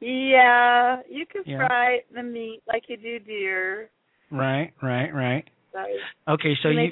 [0.00, 1.66] Yeah, you can Yeah.
[1.66, 3.90] fry the meat like you do deer.
[4.30, 5.44] Right, right, right.
[5.72, 5.94] Sorry.
[6.28, 6.90] Okay, so You you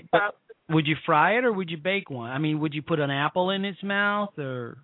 [0.70, 2.30] would you fry it or would you bake one?
[2.30, 4.78] I mean, would you put an apple in its mouth or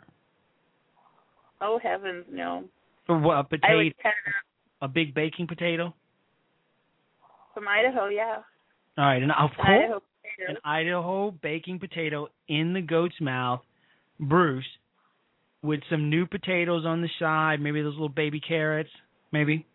[1.61, 2.65] Oh heavens, no.
[3.09, 5.95] or what, a I potato, would kind of a big baking potato?
[7.53, 8.37] from Idaho, yeah.
[8.97, 10.03] All right, and of course,
[10.49, 13.61] an Idaho baking potato in the goat's mouth,
[14.19, 14.65] Bruce,
[15.63, 18.91] with some new potatoes on the side, maybe those little baby carrots,
[19.33, 19.67] maybe.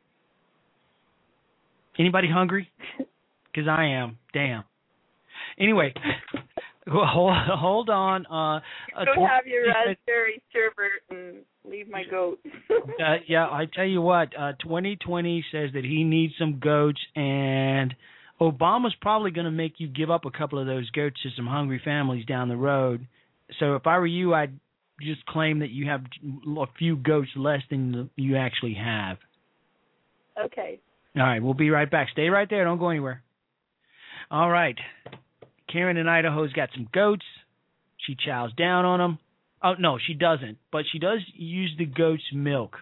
[1.98, 2.70] Anybody hungry?
[2.98, 4.18] Because I am.
[4.34, 4.64] Damn.
[5.60, 5.94] Anyway,
[6.88, 8.26] hold hold on.
[8.26, 8.58] Uh,
[8.98, 12.40] uh, Go tw- have your raspberry sherbet and leave my goat.
[12.72, 17.94] uh, yeah, I tell you what, uh, 2020 says that he needs some goats, and
[18.42, 21.48] Obama's probably going to make you give up a couple of those goats to some
[21.48, 23.08] hungry families down the road.
[23.60, 24.60] So if I were you, I'd
[25.02, 26.02] just claim that you have
[26.58, 29.18] a few goats less than you actually have.
[30.44, 30.80] okay.
[31.18, 32.10] All right, we'll be right back.
[32.12, 32.66] Stay right there.
[32.66, 33.24] Don't go anywhere.
[34.30, 34.78] All right.
[35.72, 37.26] Karen in Idaho's got some goats.
[37.98, 39.20] She chows down on them.
[39.64, 42.76] Oh no, she doesn't, but she does use the goat's milk.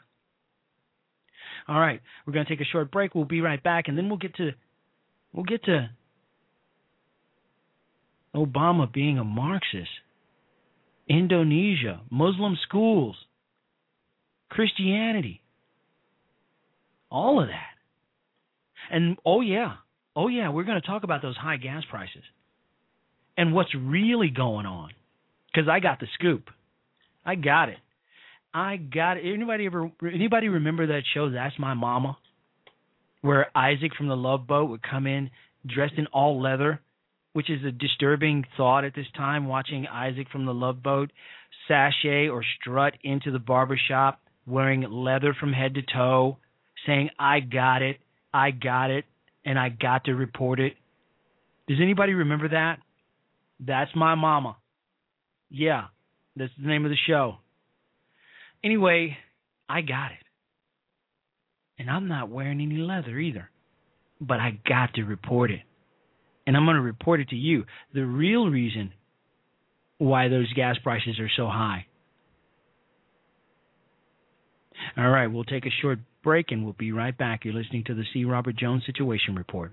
[1.68, 3.16] All right, we're going to take a short break.
[3.16, 4.52] We'll be right back, and then we'll get to
[5.32, 5.90] we'll get to
[8.36, 9.90] Obama being a Marxist,
[11.08, 13.16] Indonesia, Muslim schools,
[14.50, 15.42] Christianity,
[17.10, 17.73] all of that.
[18.92, 19.76] And oh yeah,
[20.16, 22.24] oh yeah, we're going to talk about those high gas prices
[23.38, 24.92] and what's really going on.
[25.52, 26.50] Because I got the scoop.
[27.26, 27.78] I got it.
[28.54, 29.24] I got it.
[29.26, 29.92] Anybody ever?
[30.02, 31.30] Anybody remember that show?
[31.30, 32.18] That's my mama,
[33.22, 35.30] where Isaac from the Love Boat would come in
[35.66, 36.82] dressed in all leather,
[37.34, 39.48] which is a disturbing thought at this time.
[39.48, 41.12] Watching Isaac from the Love Boat
[41.68, 46.38] sashay or strut into the barber shop wearing leather from head to toe,
[46.86, 48.02] saying, "I got it,
[48.34, 49.06] I got it,
[49.46, 50.76] and I got to report it."
[51.68, 52.80] Does anybody remember that?
[53.60, 54.58] That's my mama.
[55.50, 55.86] Yeah,
[56.36, 57.38] that's the name of the show.
[58.64, 59.18] Anyway,
[59.70, 60.18] I got it.
[61.78, 63.50] And I'm not wearing any leather either.
[64.20, 65.62] But I got to report it.
[66.46, 67.66] And I'm going to report it to you.
[67.94, 68.94] The real reason
[69.98, 71.86] why those gas prices are so high.
[74.98, 77.46] All right, we'll take a short break and we'll be right back.
[77.46, 78.26] You're listening to the C.
[78.26, 79.72] Robert Jones Situation Report.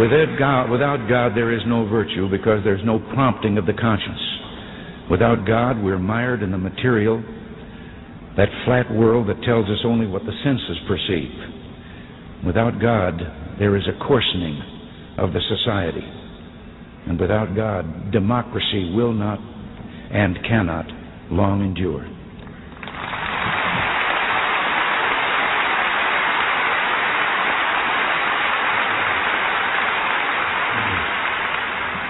[0.00, 4.18] Without God, without God, there is no virtue because there's no prompting of the conscience.
[5.08, 7.22] Without God, we're mired in the material,
[8.36, 11.30] that flat world that tells us only what the senses perceive.
[12.44, 13.20] Without God,
[13.60, 14.58] there is a coarsening
[15.18, 16.02] of the society.
[17.06, 19.38] And without God, democracy will not
[20.10, 20.86] and cannot
[21.30, 22.04] long endure.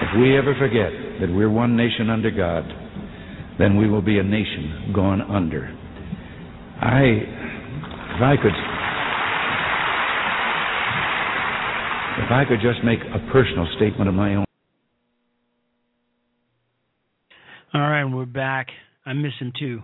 [0.01, 2.63] If we ever forget that we're one nation under God,
[3.59, 5.67] then we will be a nation gone under.
[6.81, 7.01] I,
[8.15, 8.55] if I could,
[12.23, 14.44] if I could just make a personal statement of my own.
[17.75, 18.67] All right, we're back.
[19.05, 19.81] I miss him too.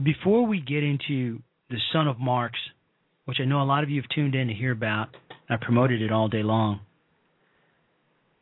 [0.00, 2.56] Before we get into the son of Marx,
[3.24, 5.08] which I know a lot of you have tuned in to hear about,
[5.50, 6.82] I promoted it all day long.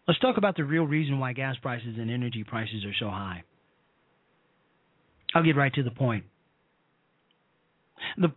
[0.06, 3.42] Let's talk about the real reason why gas prices and energy prices are so high.
[5.34, 6.24] I'll get right to the point.
[8.18, 8.34] The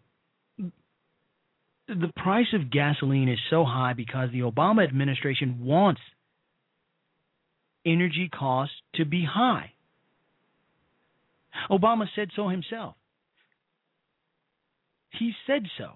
[1.89, 5.99] the price of gasoline is so high because the Obama administration wants
[7.85, 9.71] energy costs to be high.
[11.69, 12.95] Obama said so himself.
[15.19, 15.91] He said so.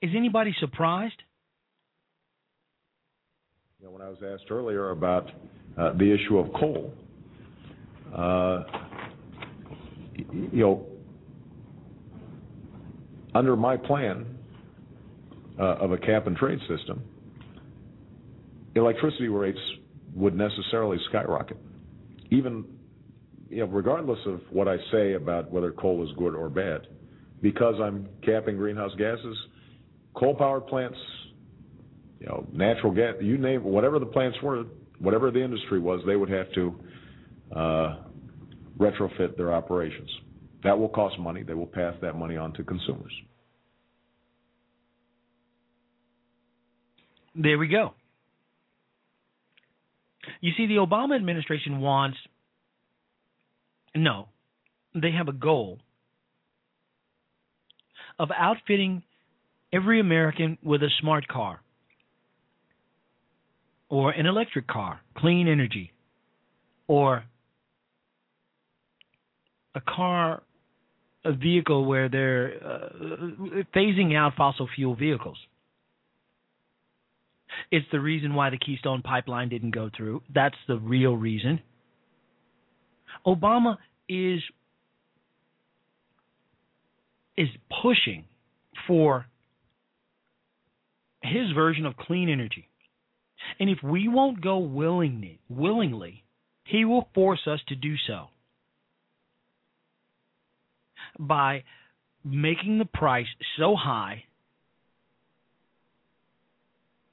[0.00, 1.22] Is anybody surprised?
[3.78, 5.30] You know, when I was asked earlier about
[5.78, 6.92] uh, the issue of coal,
[8.14, 8.64] uh,
[10.16, 10.86] you know,
[13.34, 14.26] under my plan
[15.58, 17.02] uh, of a cap and trade system,
[18.74, 19.58] electricity rates
[20.14, 21.56] would necessarily skyrocket,
[22.30, 22.64] even
[23.48, 26.86] you know, regardless of what I say about whether coal is good or bad,
[27.42, 29.36] because I'm capping greenhouse gases.
[30.14, 30.98] Coal powered plants,
[32.20, 34.64] you know, natural gas, you name whatever the plants were,
[34.98, 36.80] whatever the industry was, they would have to
[37.54, 37.96] uh,
[38.78, 40.10] retrofit their operations.
[40.64, 41.42] That will cost money.
[41.42, 43.12] They will pass that money on to consumers.
[47.34, 47.94] There we go.
[50.40, 52.16] You see, the Obama administration wants,
[53.94, 54.28] no,
[54.94, 55.78] they have a goal
[58.18, 59.02] of outfitting
[59.72, 61.60] every American with a smart car
[63.88, 65.92] or an electric car, clean energy,
[66.86, 67.24] or
[69.74, 70.42] a car,
[71.24, 72.88] a vehicle where they're uh,
[73.74, 75.36] phasing out fossil fuel vehicles.
[77.70, 80.22] It's the reason why the Keystone Pipeline didn't go through.
[80.32, 81.60] That's the real reason.
[83.26, 83.76] Obama
[84.08, 84.40] is
[87.36, 87.48] is
[87.82, 88.24] pushing
[88.86, 89.26] for
[91.22, 92.68] his version of clean energy.
[93.58, 96.24] And if we won't go willingly, willingly,
[96.64, 98.26] he will force us to do so
[101.18, 101.64] by
[102.24, 103.26] making the price
[103.58, 104.24] so high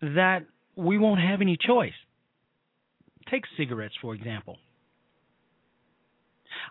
[0.01, 0.45] that
[0.75, 1.93] we won't have any choice.
[3.29, 4.57] Take cigarettes, for example.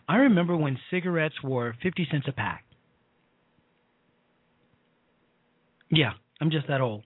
[0.09, 2.65] I remember when cigarettes were 50 cents a pack.
[5.91, 7.05] Yeah, I'm just that old.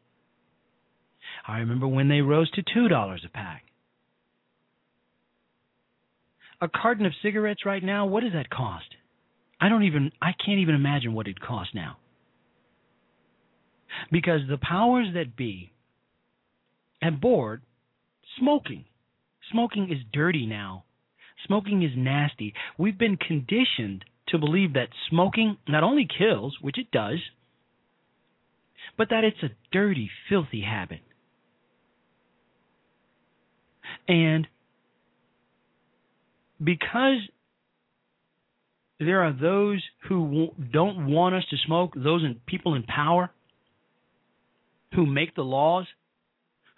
[1.47, 3.65] I remember when they rose to $2 a pack.
[6.61, 8.87] A carton of cigarettes right now, what does that cost?
[9.61, 11.97] I don't even I can't even imagine what it costs now.
[14.11, 15.72] Because the powers that be
[17.03, 17.63] have bored
[18.39, 18.85] smoking.
[19.51, 20.85] Smoking is dirty now.
[21.47, 22.55] Smoking is nasty.
[22.79, 27.19] We've been conditioned to believe that smoking not only kills, which it does,
[28.97, 31.01] but that it's a dirty, filthy habit.
[34.09, 34.47] And
[36.63, 37.19] because
[39.01, 43.31] there are those who don't want us to smoke, those in, people in power
[44.95, 45.87] who make the laws,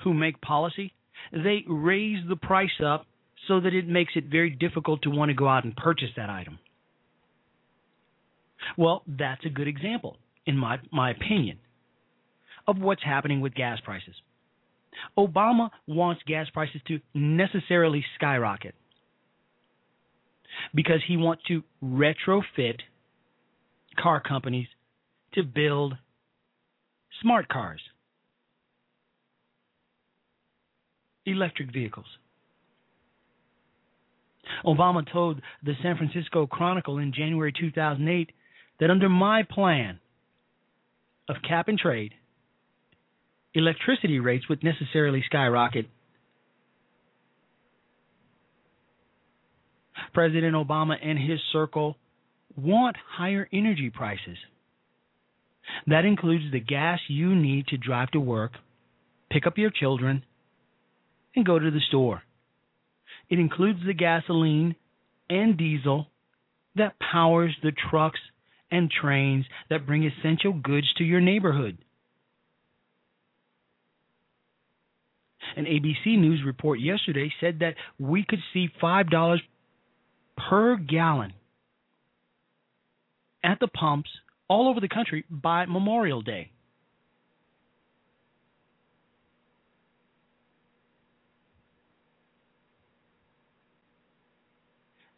[0.03, 0.93] who make policy,
[1.33, 3.07] they raise the price up
[3.49, 6.31] so that it makes it very difficult to want to go out and purchase that
[6.31, 6.59] item.
[8.77, 10.17] Well, that's a good example,
[10.47, 11.59] in my, my opinion,
[12.67, 14.15] of what's happening with gas prices.
[15.19, 18.75] Obama wants gas prices to necessarily skyrocket
[20.73, 22.81] because he wants to retrofit
[24.01, 24.69] car companies
[25.35, 25.95] to build
[27.21, 27.81] smart cars,
[31.27, 32.07] electric vehicles.
[34.64, 38.31] Obama told the San Francisco Chronicle in January 2008
[38.81, 40.01] that under my plan
[41.29, 42.12] of cap and trade,
[43.55, 45.87] electricity rates would necessarily skyrocket.
[50.12, 51.97] President Obama and his circle
[52.57, 54.37] want higher energy prices.
[55.87, 58.53] That includes the gas you need to drive to work,
[59.31, 60.25] pick up your children,
[61.35, 62.22] and go to the store.
[63.28, 64.76] It includes the gasoline
[65.28, 66.07] and diesel
[66.76, 68.20] that powers the trucks
[68.70, 71.78] and trains that bring essential goods to your neighborhood.
[75.57, 79.39] An ABC News report yesterday said that we could see $5
[80.37, 81.32] per gallon
[83.45, 84.11] at the pumps
[84.49, 86.51] all over the country by Memorial Day.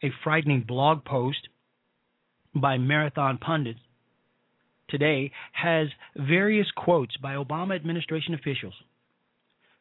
[0.03, 1.47] A frightening blog post
[2.53, 3.79] by Marathon Pundits
[4.89, 8.73] today has various quotes by Obama administration officials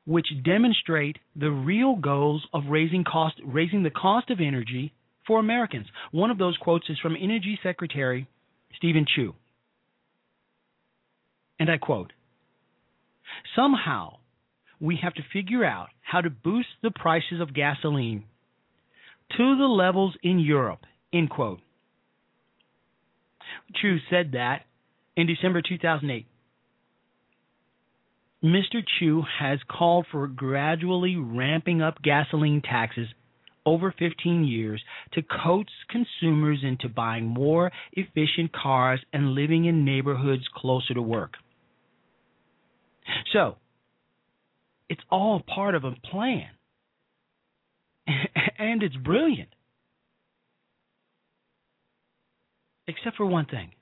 [0.06, 4.92] which demonstrate the real goals of raising cost raising the cost of energy
[5.26, 5.86] for Americans.
[6.12, 8.28] One of those quotes is from Energy Secretary
[8.76, 9.34] Steven Chu.
[11.58, 12.12] And I quote
[13.54, 14.18] Somehow
[14.80, 18.24] we have to figure out how to boost the prices of gasoline
[19.36, 20.80] to the levels in Europe.
[21.12, 21.60] End quote.
[23.80, 24.62] Chu said that
[25.16, 26.26] in December 2008.
[28.44, 28.82] Mr.
[28.98, 33.08] Chu has called for gradually ramping up gasoline taxes
[33.64, 40.44] over 15 years to coax consumers into buying more efficient cars and living in neighborhoods
[40.54, 41.32] closer to work.
[43.32, 43.56] So,
[44.88, 46.48] it's all part of a plan.
[48.58, 49.48] and it's brilliant.
[52.86, 53.72] Except for one thing.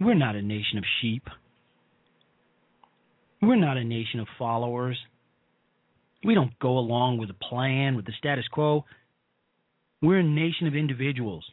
[0.00, 1.28] We're not a nation of sheep.
[3.40, 4.98] We're not a nation of followers.
[6.24, 8.84] We don't go along with the plan, with the status quo.
[10.02, 11.44] We're a nation of individuals.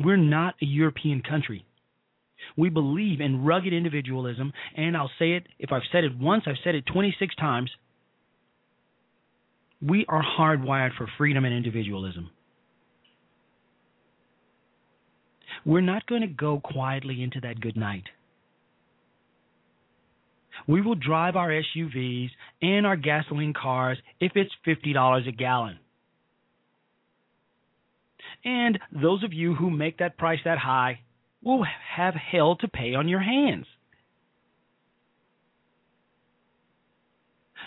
[0.00, 1.64] We're not a European country.
[2.58, 6.56] We believe in rugged individualism, and I'll say it if I've said it once, I've
[6.64, 7.70] said it 26 times.
[9.80, 12.30] We are hardwired for freedom and individualism.
[15.64, 18.04] We're not going to go quietly into that good night.
[20.66, 22.30] We will drive our SUVs
[22.60, 25.78] and our gasoline cars if it's $50 a gallon.
[28.44, 31.00] And those of you who make that price that high
[31.48, 31.64] will
[31.96, 33.66] have hell to pay on your hands.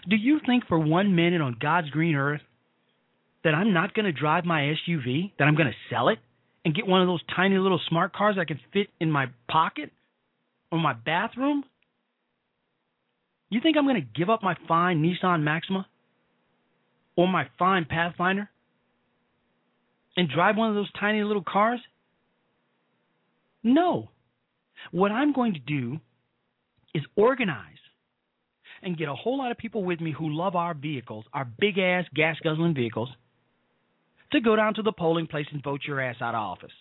[0.07, 2.41] Do you think for one minute on God's green earth
[3.43, 6.19] that I'm not going to drive my SUV, that I'm going to sell it
[6.63, 9.91] and get one of those tiny little smart cars I can fit in my pocket
[10.71, 11.63] or my bathroom?
[13.49, 15.87] You think I'm going to give up my fine Nissan Maxima
[17.15, 18.49] or my fine Pathfinder
[20.15, 21.79] and drive one of those tiny little cars?
[23.63, 24.09] No.
[24.91, 25.99] What I'm going to do
[26.93, 27.65] is organize
[28.83, 31.77] and get a whole lot of people with me who love our vehicles, our big
[31.77, 33.09] ass gas guzzling vehicles,
[34.31, 36.71] to go down to the polling place and vote your ass out of office.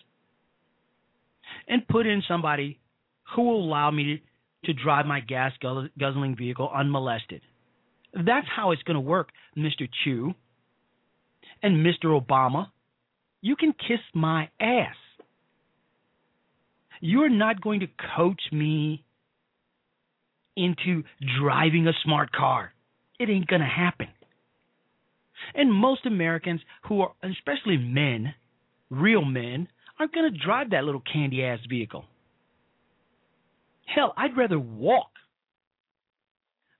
[1.67, 2.79] And put in somebody
[3.35, 4.21] who will allow me
[4.65, 5.51] to, to drive my gas
[5.99, 7.41] guzzling vehicle unmolested.
[8.13, 9.87] That's how it's going to work, Mr.
[10.03, 10.33] Chu
[11.61, 12.19] and Mr.
[12.19, 12.67] Obama.
[13.41, 14.95] You can kiss my ass.
[17.01, 19.03] You're not going to coach me
[20.55, 21.03] into
[21.39, 22.73] driving a smart car.
[23.19, 24.07] It ain't going to happen.
[25.55, 28.33] And most Americans who are, especially men,
[28.89, 29.67] real men,
[29.99, 32.05] aren't going to drive that little candy ass vehicle.
[33.85, 35.09] Hell, I'd rather walk.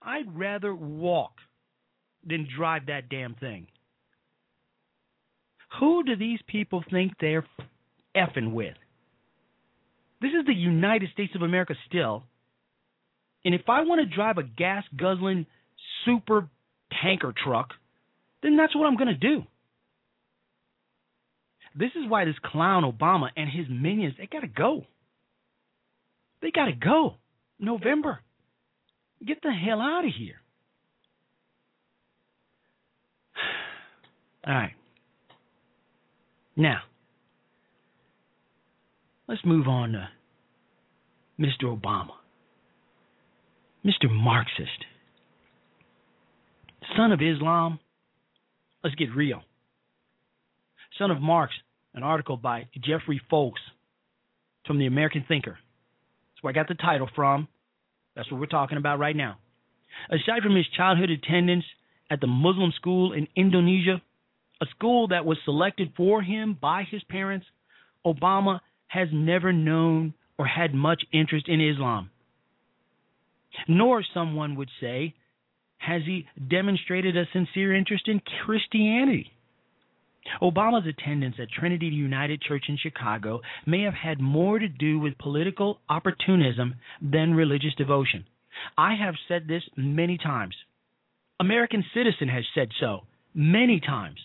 [0.02, 1.34] I'd rather walk
[2.26, 3.68] than drive that damn thing.
[5.80, 7.46] Who do these people think they're
[8.16, 8.76] effing with?
[10.22, 12.24] This is the United States of America still.
[13.44, 15.48] And if I want to drive a gas guzzling
[16.06, 16.48] super
[17.02, 17.70] tanker truck,
[18.44, 19.44] then that's what I'm going to do.
[21.76, 24.86] This is why this clown Obama and his minions, they got to go.
[26.42, 27.16] They got to go.
[27.60, 28.20] November.
[29.26, 30.42] Get the hell out of here.
[34.48, 34.74] All right.
[36.56, 36.82] Now,
[39.32, 40.10] let's move on to
[41.40, 41.64] Mr.
[41.64, 42.12] Obama.
[43.86, 44.12] Mr.
[44.12, 44.86] Marxist.
[46.98, 47.80] Son of Islam.
[48.84, 49.42] Let's get real.
[51.00, 51.54] Son of Marx,
[51.94, 53.62] an article by Jeffrey Folks
[54.68, 55.52] from the American Thinker.
[55.52, 57.48] That's where I got the title from.
[58.18, 59.38] That's what we're talking about right now.
[60.10, 61.64] Aside from his childhood attendance
[62.10, 64.02] at the Muslim school in Indonesia,
[64.62, 67.46] a school that was selected for him by his parents,
[68.06, 68.60] Obama
[68.92, 72.10] has never known or had much interest in Islam.
[73.68, 75.14] Nor, someone would say,
[75.78, 79.32] has he demonstrated a sincere interest in Christianity.
[80.42, 85.18] Obama's attendance at Trinity United Church in Chicago may have had more to do with
[85.18, 88.26] political opportunism than religious devotion.
[88.78, 90.56] I have said this many times.
[91.40, 93.02] American Citizen has said so
[93.34, 94.20] many times.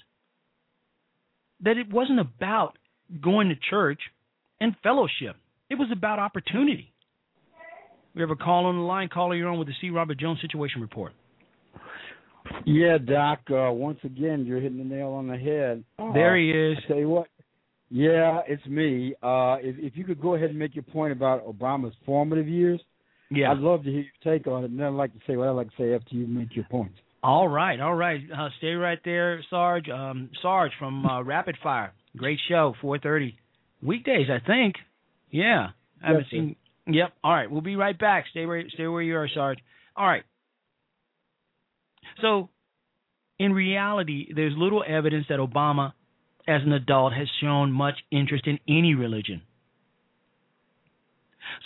[1.60, 2.76] That it wasn't about
[3.22, 4.00] going to church
[4.61, 5.36] and fellowship.
[5.68, 6.92] It was about opportunity.
[8.14, 9.09] We have a call on the line.
[9.09, 9.90] Caller, you're on with the C.
[9.90, 11.12] Robert Jones Situation Report.
[12.64, 13.40] Yeah, Doc.
[13.50, 15.84] Uh, once again, you're hitting the nail on the head.
[16.14, 16.78] There he is.
[16.84, 17.28] I tell you what.
[17.90, 19.14] Yeah, it's me.
[19.22, 22.80] Uh, if, if you could go ahead and make your point about Obama's formative years,
[23.30, 24.70] yeah, I'd love to hear your take on it.
[24.70, 26.64] And then I'd like to say what I'd like to say after you make your
[26.70, 26.96] points.
[27.22, 28.20] All right, all right.
[28.36, 29.88] Uh, stay right there, Sarge.
[29.88, 31.92] Um, Sarge from uh, Rapid Fire.
[32.16, 33.34] Great show, 4:30
[33.87, 34.76] weekdays, I think.
[35.30, 35.68] Yeah,
[36.03, 36.37] I haven't Yes, sir.
[36.37, 36.57] seen.
[36.89, 37.12] Yep.
[37.24, 38.26] All right, we'll be right back.
[38.30, 39.59] Stay where stay where you are, Sarge.
[39.97, 40.22] All right.
[42.22, 42.49] So,
[43.39, 45.93] in reality, there's little evidence that Obama,
[46.47, 49.43] as an adult, has shown much interest in any religion.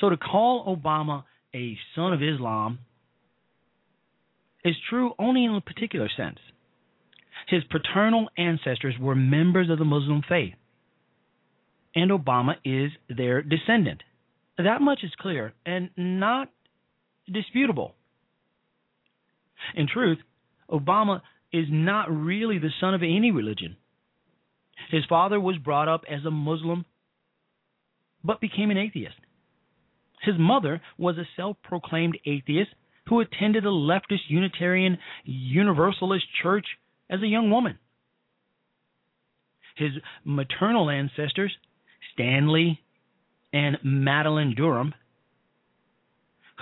[0.01, 2.81] So to call Obama a son of Islam
[4.65, 6.39] is true only in a particular sense.
[7.49, 10.55] His paternal ancestors were members of the Muslim faith,
[11.95, 14.03] and Obama is their descendant.
[14.59, 16.51] That much is clear and not
[17.31, 17.95] disputable.
[19.75, 20.19] In truth,
[20.71, 21.21] Obama
[21.53, 23.77] is not really the son of any religion.
[24.91, 26.85] His father was brought up as a Muslim
[28.23, 29.17] but became an atheist.
[30.23, 32.71] His mother was a self proclaimed atheist
[33.09, 36.67] who attended a leftist Unitarian Universalist church
[37.09, 37.79] as a young woman.
[39.77, 39.93] His
[40.25, 41.57] maternal ancestors,
[42.21, 42.81] Stanley
[43.53, 44.95] and Madelyn Dunham,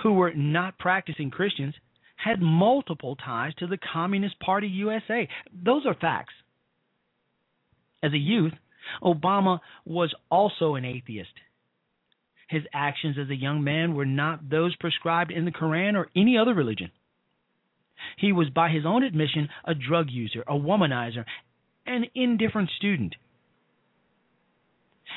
[0.03, 1.75] who were not practicing Christians,
[2.15, 5.27] had multiple ties to the Communist Party USA.
[5.53, 6.33] Those are facts.
[8.01, 8.53] As a youth,
[9.03, 11.29] Obama was also an atheist.
[12.47, 16.37] His actions as a young man were not those prescribed in the Koran or any
[16.37, 16.91] other religion.
[18.17, 21.25] He was, by his own admission, a drug user, a womanizer,
[21.85, 23.15] an indifferent student.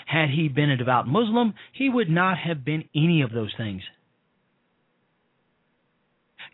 [0.07, 3.83] Had he been a devout Muslim, he would not have been any of those things.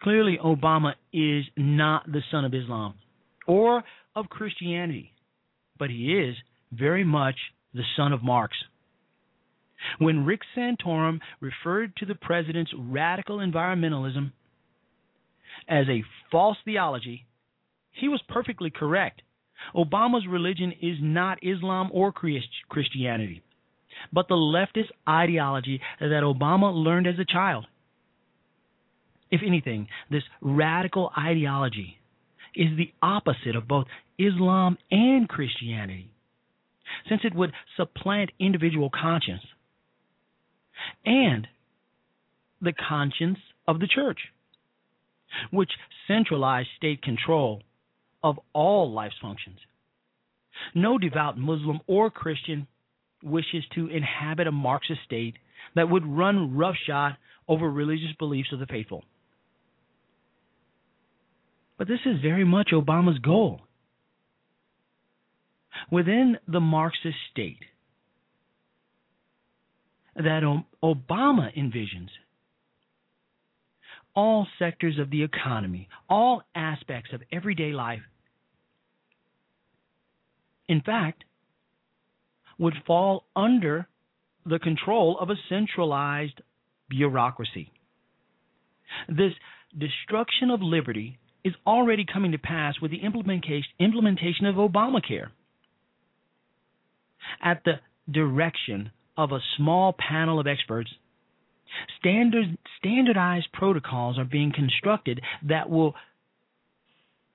[0.03, 2.95] Clearly, Obama is not the son of Islam
[3.47, 3.83] or
[4.15, 5.13] of Christianity,
[5.79, 6.37] but he is
[6.73, 7.37] very much
[7.75, 8.57] the son of Marx.
[9.99, 14.33] When Rick Santorum referred to the president's radical environmentalism
[15.69, 17.27] as a false theology,
[17.93, 19.23] he was perfectly correct.
[19.75, 23.43] Obama's religion is not Islam or Christianity,
[24.13, 27.67] but the leftist ideology that Obama learned as a child.
[29.31, 31.99] If anything, this radical ideology
[32.55, 33.87] is the opposite of both
[34.19, 36.11] Islam and Christianity,
[37.09, 39.43] since it would supplant individual conscience
[41.05, 41.47] and
[42.61, 44.19] the conscience of the church,
[45.51, 45.71] which
[46.07, 47.63] centralized state control
[48.23, 49.59] of all life's functions.
[50.75, 52.67] No devout Muslim or Christian
[53.23, 55.37] wishes to inhabit a Marxist state
[55.75, 57.17] that would run roughshod
[57.49, 59.05] over religious beliefs of the faithful.
[61.79, 63.61] But this is very much Obama's goal.
[65.91, 67.63] Within the Marxist state,
[70.17, 70.43] that
[70.83, 72.11] Obama envisions.
[74.21, 78.03] All sectors of the economy, all aspects of everyday life,
[80.69, 81.23] in fact,
[82.59, 83.87] would fall under
[84.45, 86.41] the control of a centralized
[86.89, 87.71] bureaucracy.
[89.09, 89.35] This
[89.79, 95.29] destruction of liberty is already coming to pass with the implementation of Obamacare.
[97.41, 97.75] At the
[98.11, 100.91] direction of a small panel of experts,
[101.99, 105.95] standard, standardized protocols are being constructed that will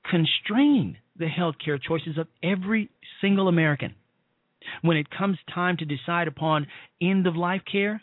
[0.10, 2.90] constrain the healthcare choices of every
[3.22, 3.96] single American.
[4.82, 6.68] When it comes time to decide upon
[7.02, 8.02] end of life care,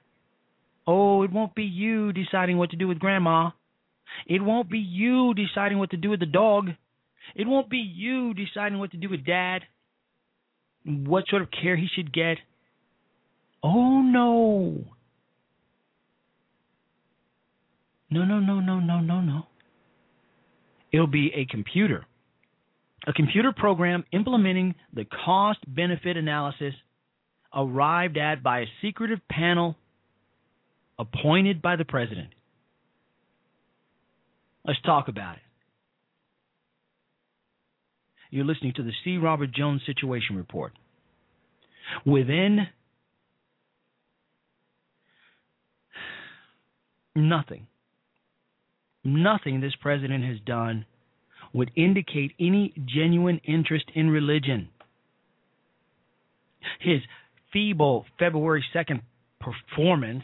[0.86, 3.50] oh, it won't be you deciding what to do with grandma.
[4.26, 6.70] It won't be you deciding what to do with the dog.
[7.34, 9.62] It won't be you deciding what to do with dad,
[10.84, 12.38] what sort of care he should get.
[13.62, 14.84] Oh no.
[18.10, 19.46] No, no, no, no, no, no, no.
[20.92, 22.04] It'll be a computer.
[23.06, 26.74] A computer program implementing the cost benefit analysis
[27.54, 29.76] arrived at by a secretive panel
[30.98, 32.28] appointed by the president.
[34.66, 35.42] Let's talk about it.
[38.30, 39.16] You're listening to the C.
[39.16, 40.72] Robert Jones Situation Report.
[42.04, 42.68] Within
[47.16, 47.66] Nothing,
[49.04, 50.84] nothing this president has done
[51.52, 54.68] would indicate any genuine interest in religion.
[56.80, 57.00] His
[57.52, 59.00] feeble February 2nd
[59.40, 60.22] performance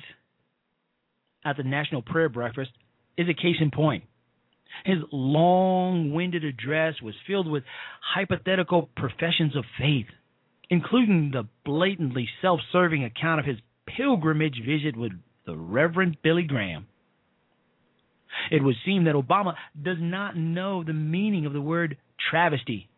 [1.45, 2.71] at the National Prayer Breakfast
[3.17, 4.05] is a case in point.
[4.85, 7.65] His long winded address was filled with
[8.15, 10.07] hypothetical professions of faith,
[10.69, 15.13] including the blatantly self serving account of his pilgrimage visit with
[15.47, 16.87] the Reverend Billy Graham.
[18.51, 21.97] It would seem that Obama does not know the meaning of the word
[22.31, 22.89] travesty,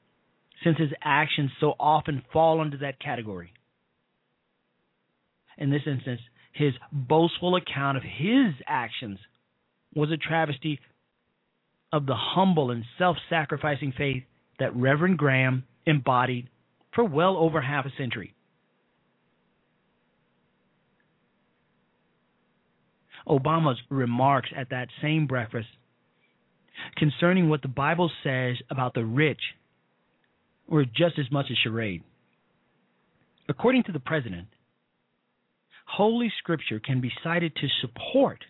[0.64, 3.52] since his actions so often fall under that category.
[5.56, 6.20] In this instance,
[6.52, 9.18] his boastful account of his actions
[9.94, 10.80] was a travesty
[11.92, 14.24] of the humble and self sacrificing faith
[14.58, 16.48] that Reverend Graham embodied
[16.94, 18.34] for well over half a century.
[23.28, 25.68] Obama's remarks at that same breakfast
[26.96, 29.40] concerning what the Bible says about the rich
[30.68, 32.02] were just as much a charade.
[33.48, 34.48] According to the president,
[35.86, 38.44] Holy Scripture can be cited to support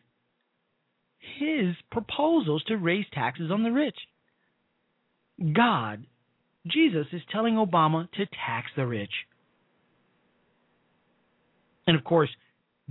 [1.38, 3.96] his proposals to raise taxes on the rich.
[5.52, 6.04] God,
[6.66, 9.12] Jesus, is telling Obama to tax the rich.
[11.86, 12.28] And of course,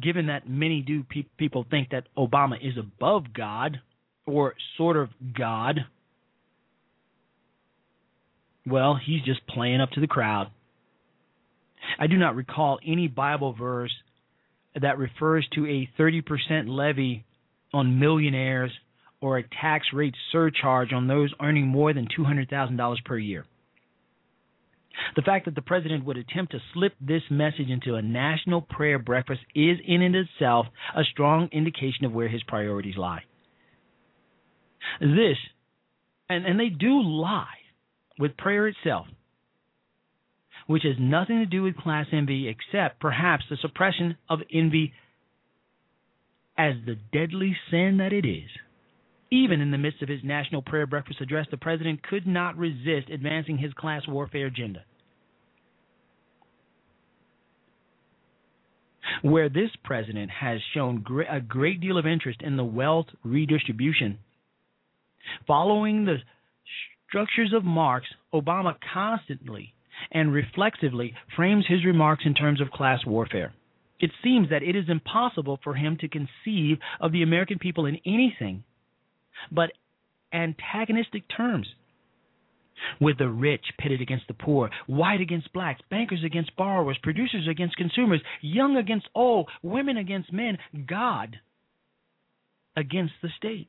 [0.02, 3.82] given that many do pe- people think that Obama is above God
[4.26, 5.86] or sort of God,
[8.66, 10.48] well, he's just playing up to the crowd.
[12.00, 13.94] I do not recall any Bible verse
[14.80, 17.26] that refers to a 30% levy
[17.74, 18.72] on millionaires
[19.22, 23.46] or a tax rate surcharge on those earning more than $200,000 per year.
[25.16, 29.00] The fact that the president would attempt to slip this message into a national prayer
[29.00, 33.24] breakfast is in and of itself a strong indication of where his priorities lie.
[35.00, 35.38] This,
[36.30, 37.46] and, and they do lie
[38.20, 39.08] with prayer itself,
[40.66, 44.94] which has nothing to do with class envy except perhaps the suppression of envy
[46.58, 48.50] as the deadly sin that it is.
[49.30, 53.10] Even in the midst of his national prayer breakfast address, the president could not resist
[53.10, 54.84] advancing his class warfare agenda.
[59.22, 64.20] Where this president has shown a great deal of interest in the wealth redistribution,
[65.46, 66.18] following the
[67.08, 69.74] structures of Marx, Obama constantly
[70.12, 73.54] and reflexively frames his remarks in terms of class warfare.
[74.00, 77.98] It seems that it is impossible for him to conceive of the American people in
[78.06, 78.64] anything
[79.52, 79.72] but
[80.34, 81.68] antagonistic terms.
[83.02, 87.76] With the rich pitted against the poor, white against blacks, bankers against borrowers, producers against
[87.76, 91.38] consumers, young against old, women against men, God
[92.76, 93.68] against the state.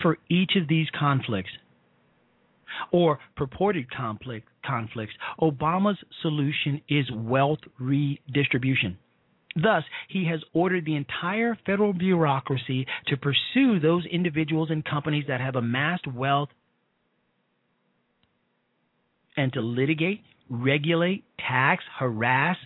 [0.00, 1.50] For each of these conflicts,
[2.90, 8.98] or purported conflict, conflicts, Obama's solution is wealth redistribution.
[9.54, 15.40] Thus, he has ordered the entire federal bureaucracy to pursue those individuals and companies that
[15.40, 16.48] have amassed wealth
[19.36, 22.56] and to litigate, regulate, tax, harass,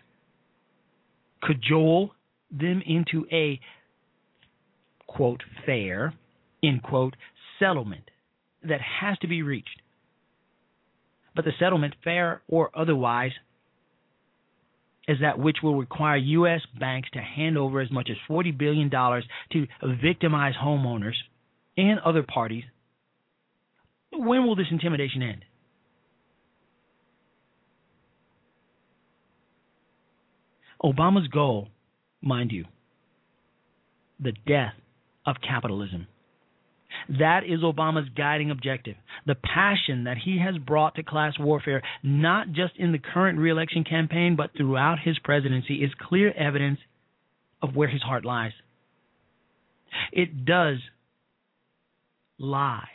[1.43, 2.13] cajole
[2.51, 3.61] them into a
[5.07, 6.15] quote fair
[6.63, 7.15] end quote
[7.59, 8.11] settlement
[8.63, 9.81] that has to be reached
[11.37, 13.33] but the settlement, fair or otherwise,
[15.07, 16.63] is that which will require U.S.
[16.81, 19.67] banks to hand over as much as $40 billion to
[20.03, 21.15] victimize homeowners
[21.77, 22.65] and other parties.
[24.13, 25.45] When will this intimidation end?
[30.83, 31.69] Obama's goal,
[32.23, 32.65] mind you,
[34.19, 34.75] the death
[35.27, 36.07] of capitalism.
[37.09, 38.97] That is Obama's guiding objective.
[39.27, 43.85] The passion that he has brought to class warfare, not just in the current reelection
[43.85, 46.81] campaign, but throughout his presidency, is clear evidence
[47.63, 48.53] of where his heart lies.
[50.13, 50.79] It does
[52.39, 52.89] lie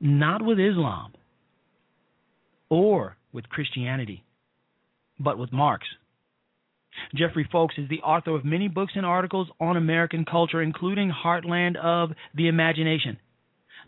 [0.00, 1.12] not with Islam
[2.70, 4.24] or with Christianity,
[5.18, 5.86] but with Marx.
[7.14, 11.76] Jeffrey Folks is the author of many books and articles on American culture, including Heartland
[11.76, 13.18] of the Imagination.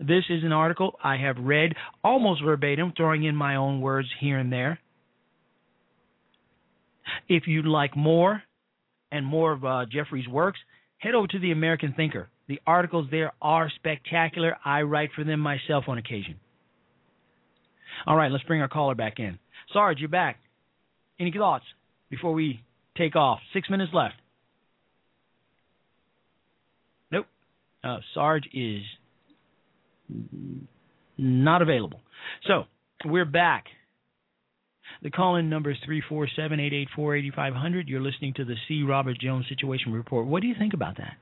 [0.01, 4.39] This is an article I have read almost verbatim, throwing in my own words here
[4.39, 4.79] and there.
[7.29, 8.43] If you'd like more
[9.11, 10.59] and more of uh, Jeffrey's works,
[10.99, 12.29] head over to The American Thinker.
[12.49, 14.57] The articles there are spectacular.
[14.65, 16.37] I write for them myself on occasion.
[18.07, 19.39] All right, let's bring our caller back in.
[19.73, 20.39] Sarge, you're back.
[21.21, 21.65] Any thoughts
[22.11, 22.61] before we
[22.97, 23.41] take off.
[23.53, 24.15] Six minutes left.
[27.11, 27.27] Nope.
[27.83, 28.83] Uh, Sarge is
[31.19, 32.01] not available.
[32.47, 32.65] So
[33.05, 33.67] we're back.
[35.03, 37.89] The call in number is 347 884 8500.
[37.89, 38.83] You're listening to the C.
[38.83, 40.27] Robert Jones Situation Report.
[40.27, 41.17] What do you think about that?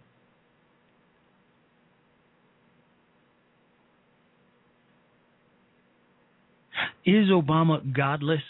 [7.07, 8.43] Is Obama godless?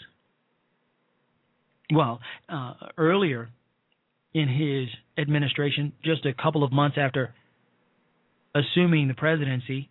[1.91, 2.19] Well,
[2.49, 3.49] uh, earlier
[4.33, 4.87] in his
[5.21, 7.33] administration, just a couple of months after
[8.55, 9.89] assuming the presidency,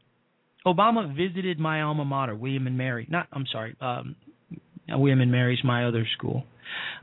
[0.66, 3.06] Obama visited my alma mater, William and Mary.
[3.10, 4.16] Not, I'm sorry, um,
[4.88, 6.44] William and Mary's my other school,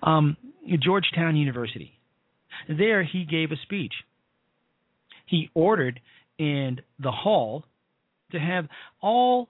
[0.04, 0.38] um,
[0.82, 1.94] Georgetown University.
[2.68, 3.94] There, he gave a speech.
[5.26, 6.00] He ordered
[6.38, 7.66] in the hall
[8.32, 8.68] to have
[9.02, 9.50] all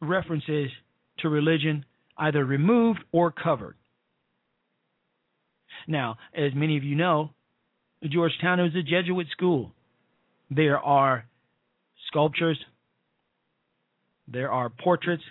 [0.00, 0.70] references
[1.18, 1.84] to religion
[2.16, 3.76] either removed or covered.
[5.86, 7.30] Now, as many of you know,
[8.04, 9.72] Georgetown is a Jesuit school.
[10.50, 11.24] There are
[12.08, 12.58] sculptures,
[14.26, 15.22] there are portraits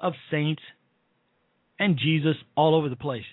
[0.00, 0.62] of saints
[1.78, 3.24] and Jesus all over the place.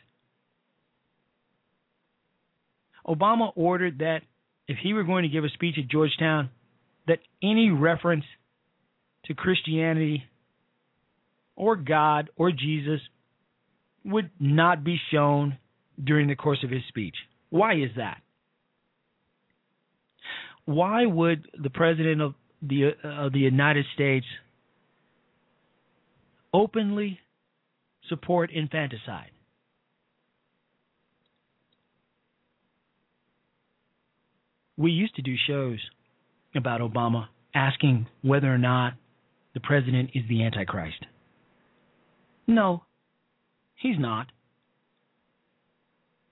[3.07, 4.21] Obama ordered that
[4.67, 6.49] if he were going to give a speech at Georgetown,
[7.07, 8.25] that any reference
[9.25, 10.23] to Christianity
[11.55, 13.01] or God or Jesus
[14.05, 15.57] would not be shown
[16.03, 17.15] during the course of his speech.
[17.49, 18.21] Why is that?
[20.65, 24.25] Why would the president of the uh, of the United States
[26.53, 27.19] openly
[28.07, 29.31] support infanticide?
[34.77, 35.79] We used to do shows
[36.55, 38.93] about Obama asking whether or not
[39.53, 41.05] the president is the Antichrist.
[42.47, 42.83] No,
[43.75, 44.27] he's not.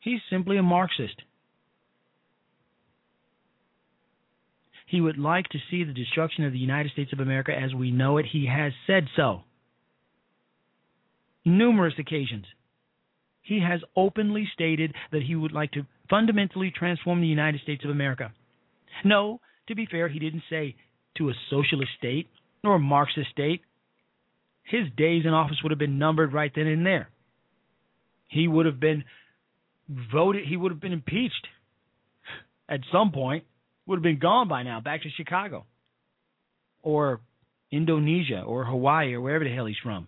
[0.07, 1.21] He's simply a Marxist.
[4.85, 7.91] He would like to see the destruction of the United States of America as we
[7.91, 8.25] know it.
[8.31, 9.41] He has said so.
[11.43, 12.45] Numerous occasions.
[13.41, 17.89] He has openly stated that he would like to fundamentally transform the United States of
[17.89, 18.31] America.
[19.03, 20.75] No, to be fair, he didn't say
[21.17, 22.29] to a socialist state
[22.63, 23.59] nor a Marxist state.
[24.63, 27.09] His days in office would have been numbered right then and there.
[28.29, 29.03] He would have been
[29.89, 31.47] voted, he would have been impeached
[32.69, 33.45] at some point,
[33.85, 35.65] would have been gone by now, back to Chicago
[36.83, 37.21] or
[37.71, 40.07] Indonesia or Hawaii or wherever the hell he's from.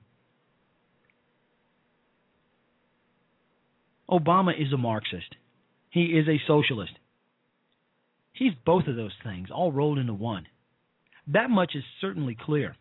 [4.10, 5.36] Obama is a Marxist.
[5.92, 6.94] He is a socialist.
[8.34, 10.48] He's both of those things, all rolled into one.
[11.28, 12.76] That much is certainly clear.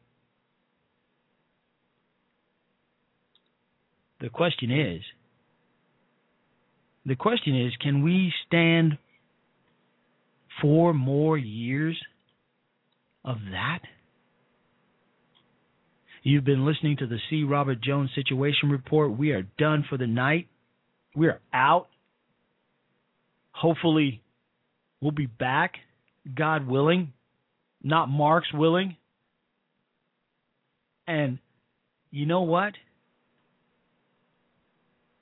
[4.21, 5.03] The question is
[7.09, 8.99] the question is can we stand
[10.61, 11.99] four more years
[13.25, 13.81] of that?
[16.23, 17.45] You've been listening to the C.
[17.45, 19.17] Robert Jones Situation Report.
[19.17, 20.49] We are done for the night.
[21.15, 21.89] We are out.
[23.53, 24.21] Hopefully,
[25.01, 25.75] we'll be back,
[26.35, 27.13] God willing,
[27.83, 28.97] not Marx willing.
[31.07, 31.39] And
[32.11, 32.75] you know what?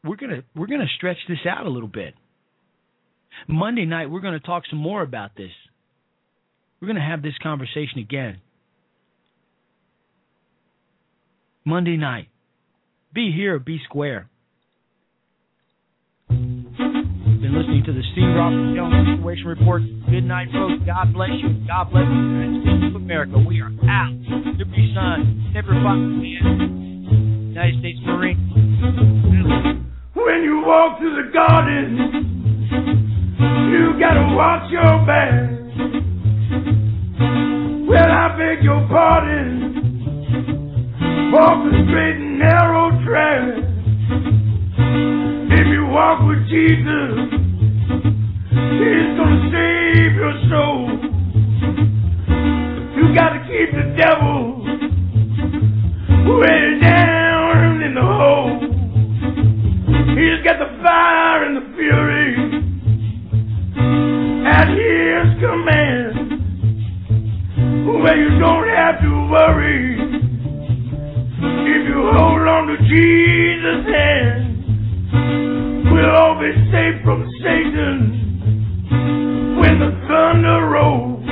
[0.06, 2.14] We're gonna we're gonna stretch this out a little bit.
[3.48, 5.50] Monday night we're gonna talk some more about this.
[6.80, 8.40] We're gonna have this conversation again.
[11.64, 12.28] Monday night.
[13.12, 14.28] Be here, be square.
[16.28, 18.20] Been listening to the C.
[18.22, 19.82] Robert Jones Situation Report.
[20.10, 20.84] Good night, folks.
[20.86, 21.66] God bless you.
[21.66, 23.38] God bless the United States of America.
[23.38, 24.12] We are out.
[24.58, 28.65] Liberty Sun, Never Fox Man, United States Marine.
[30.26, 31.96] When you walk through the garden,
[33.70, 35.50] you gotta watch your back.
[37.86, 39.72] Well, I beg your pardon.
[41.32, 43.62] Walk the straight and narrow track.
[45.60, 47.30] If you walk with Jesus,
[48.50, 50.90] He's gonna save your soul.
[52.96, 54.66] You gotta keep the devil
[56.36, 58.45] way down in the hole.
[60.16, 62.32] He's got the fire and the fury
[64.48, 66.14] at his command.
[68.02, 70.00] Where you don't have to worry
[71.68, 74.56] if you hold on to Jesus' hand.
[75.92, 77.98] We'll all be safe from Satan
[79.60, 81.26] when the thunder rolls.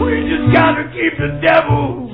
[0.00, 2.08] We just gotta keep the devil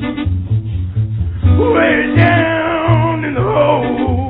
[1.73, 4.26] way down in the hole.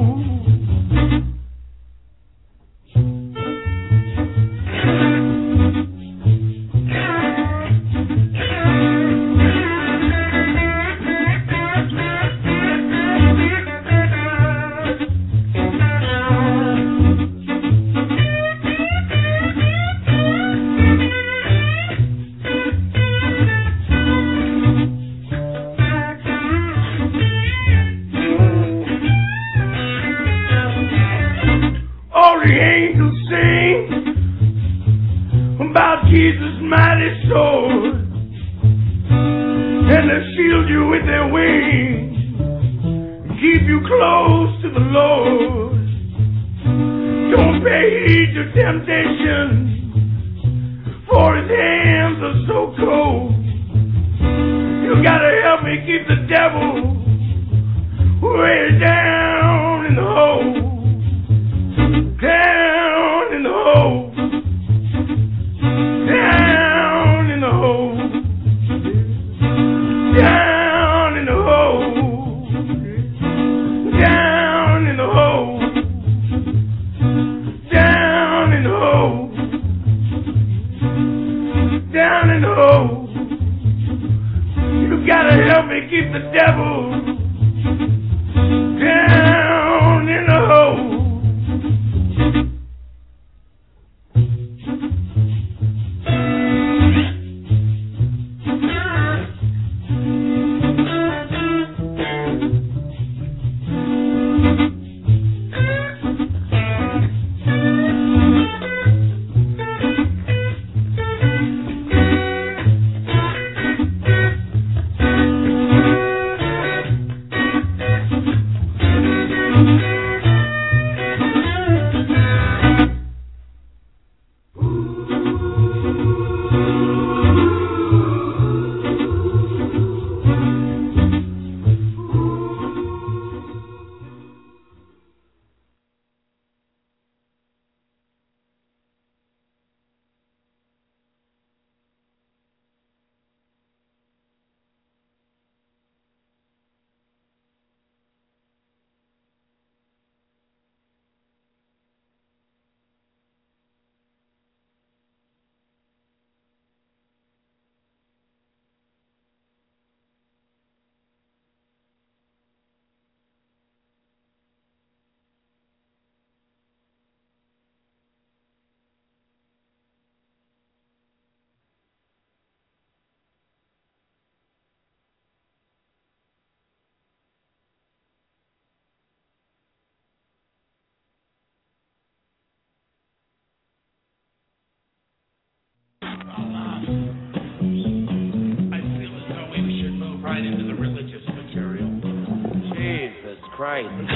[193.76, 194.15] Jesus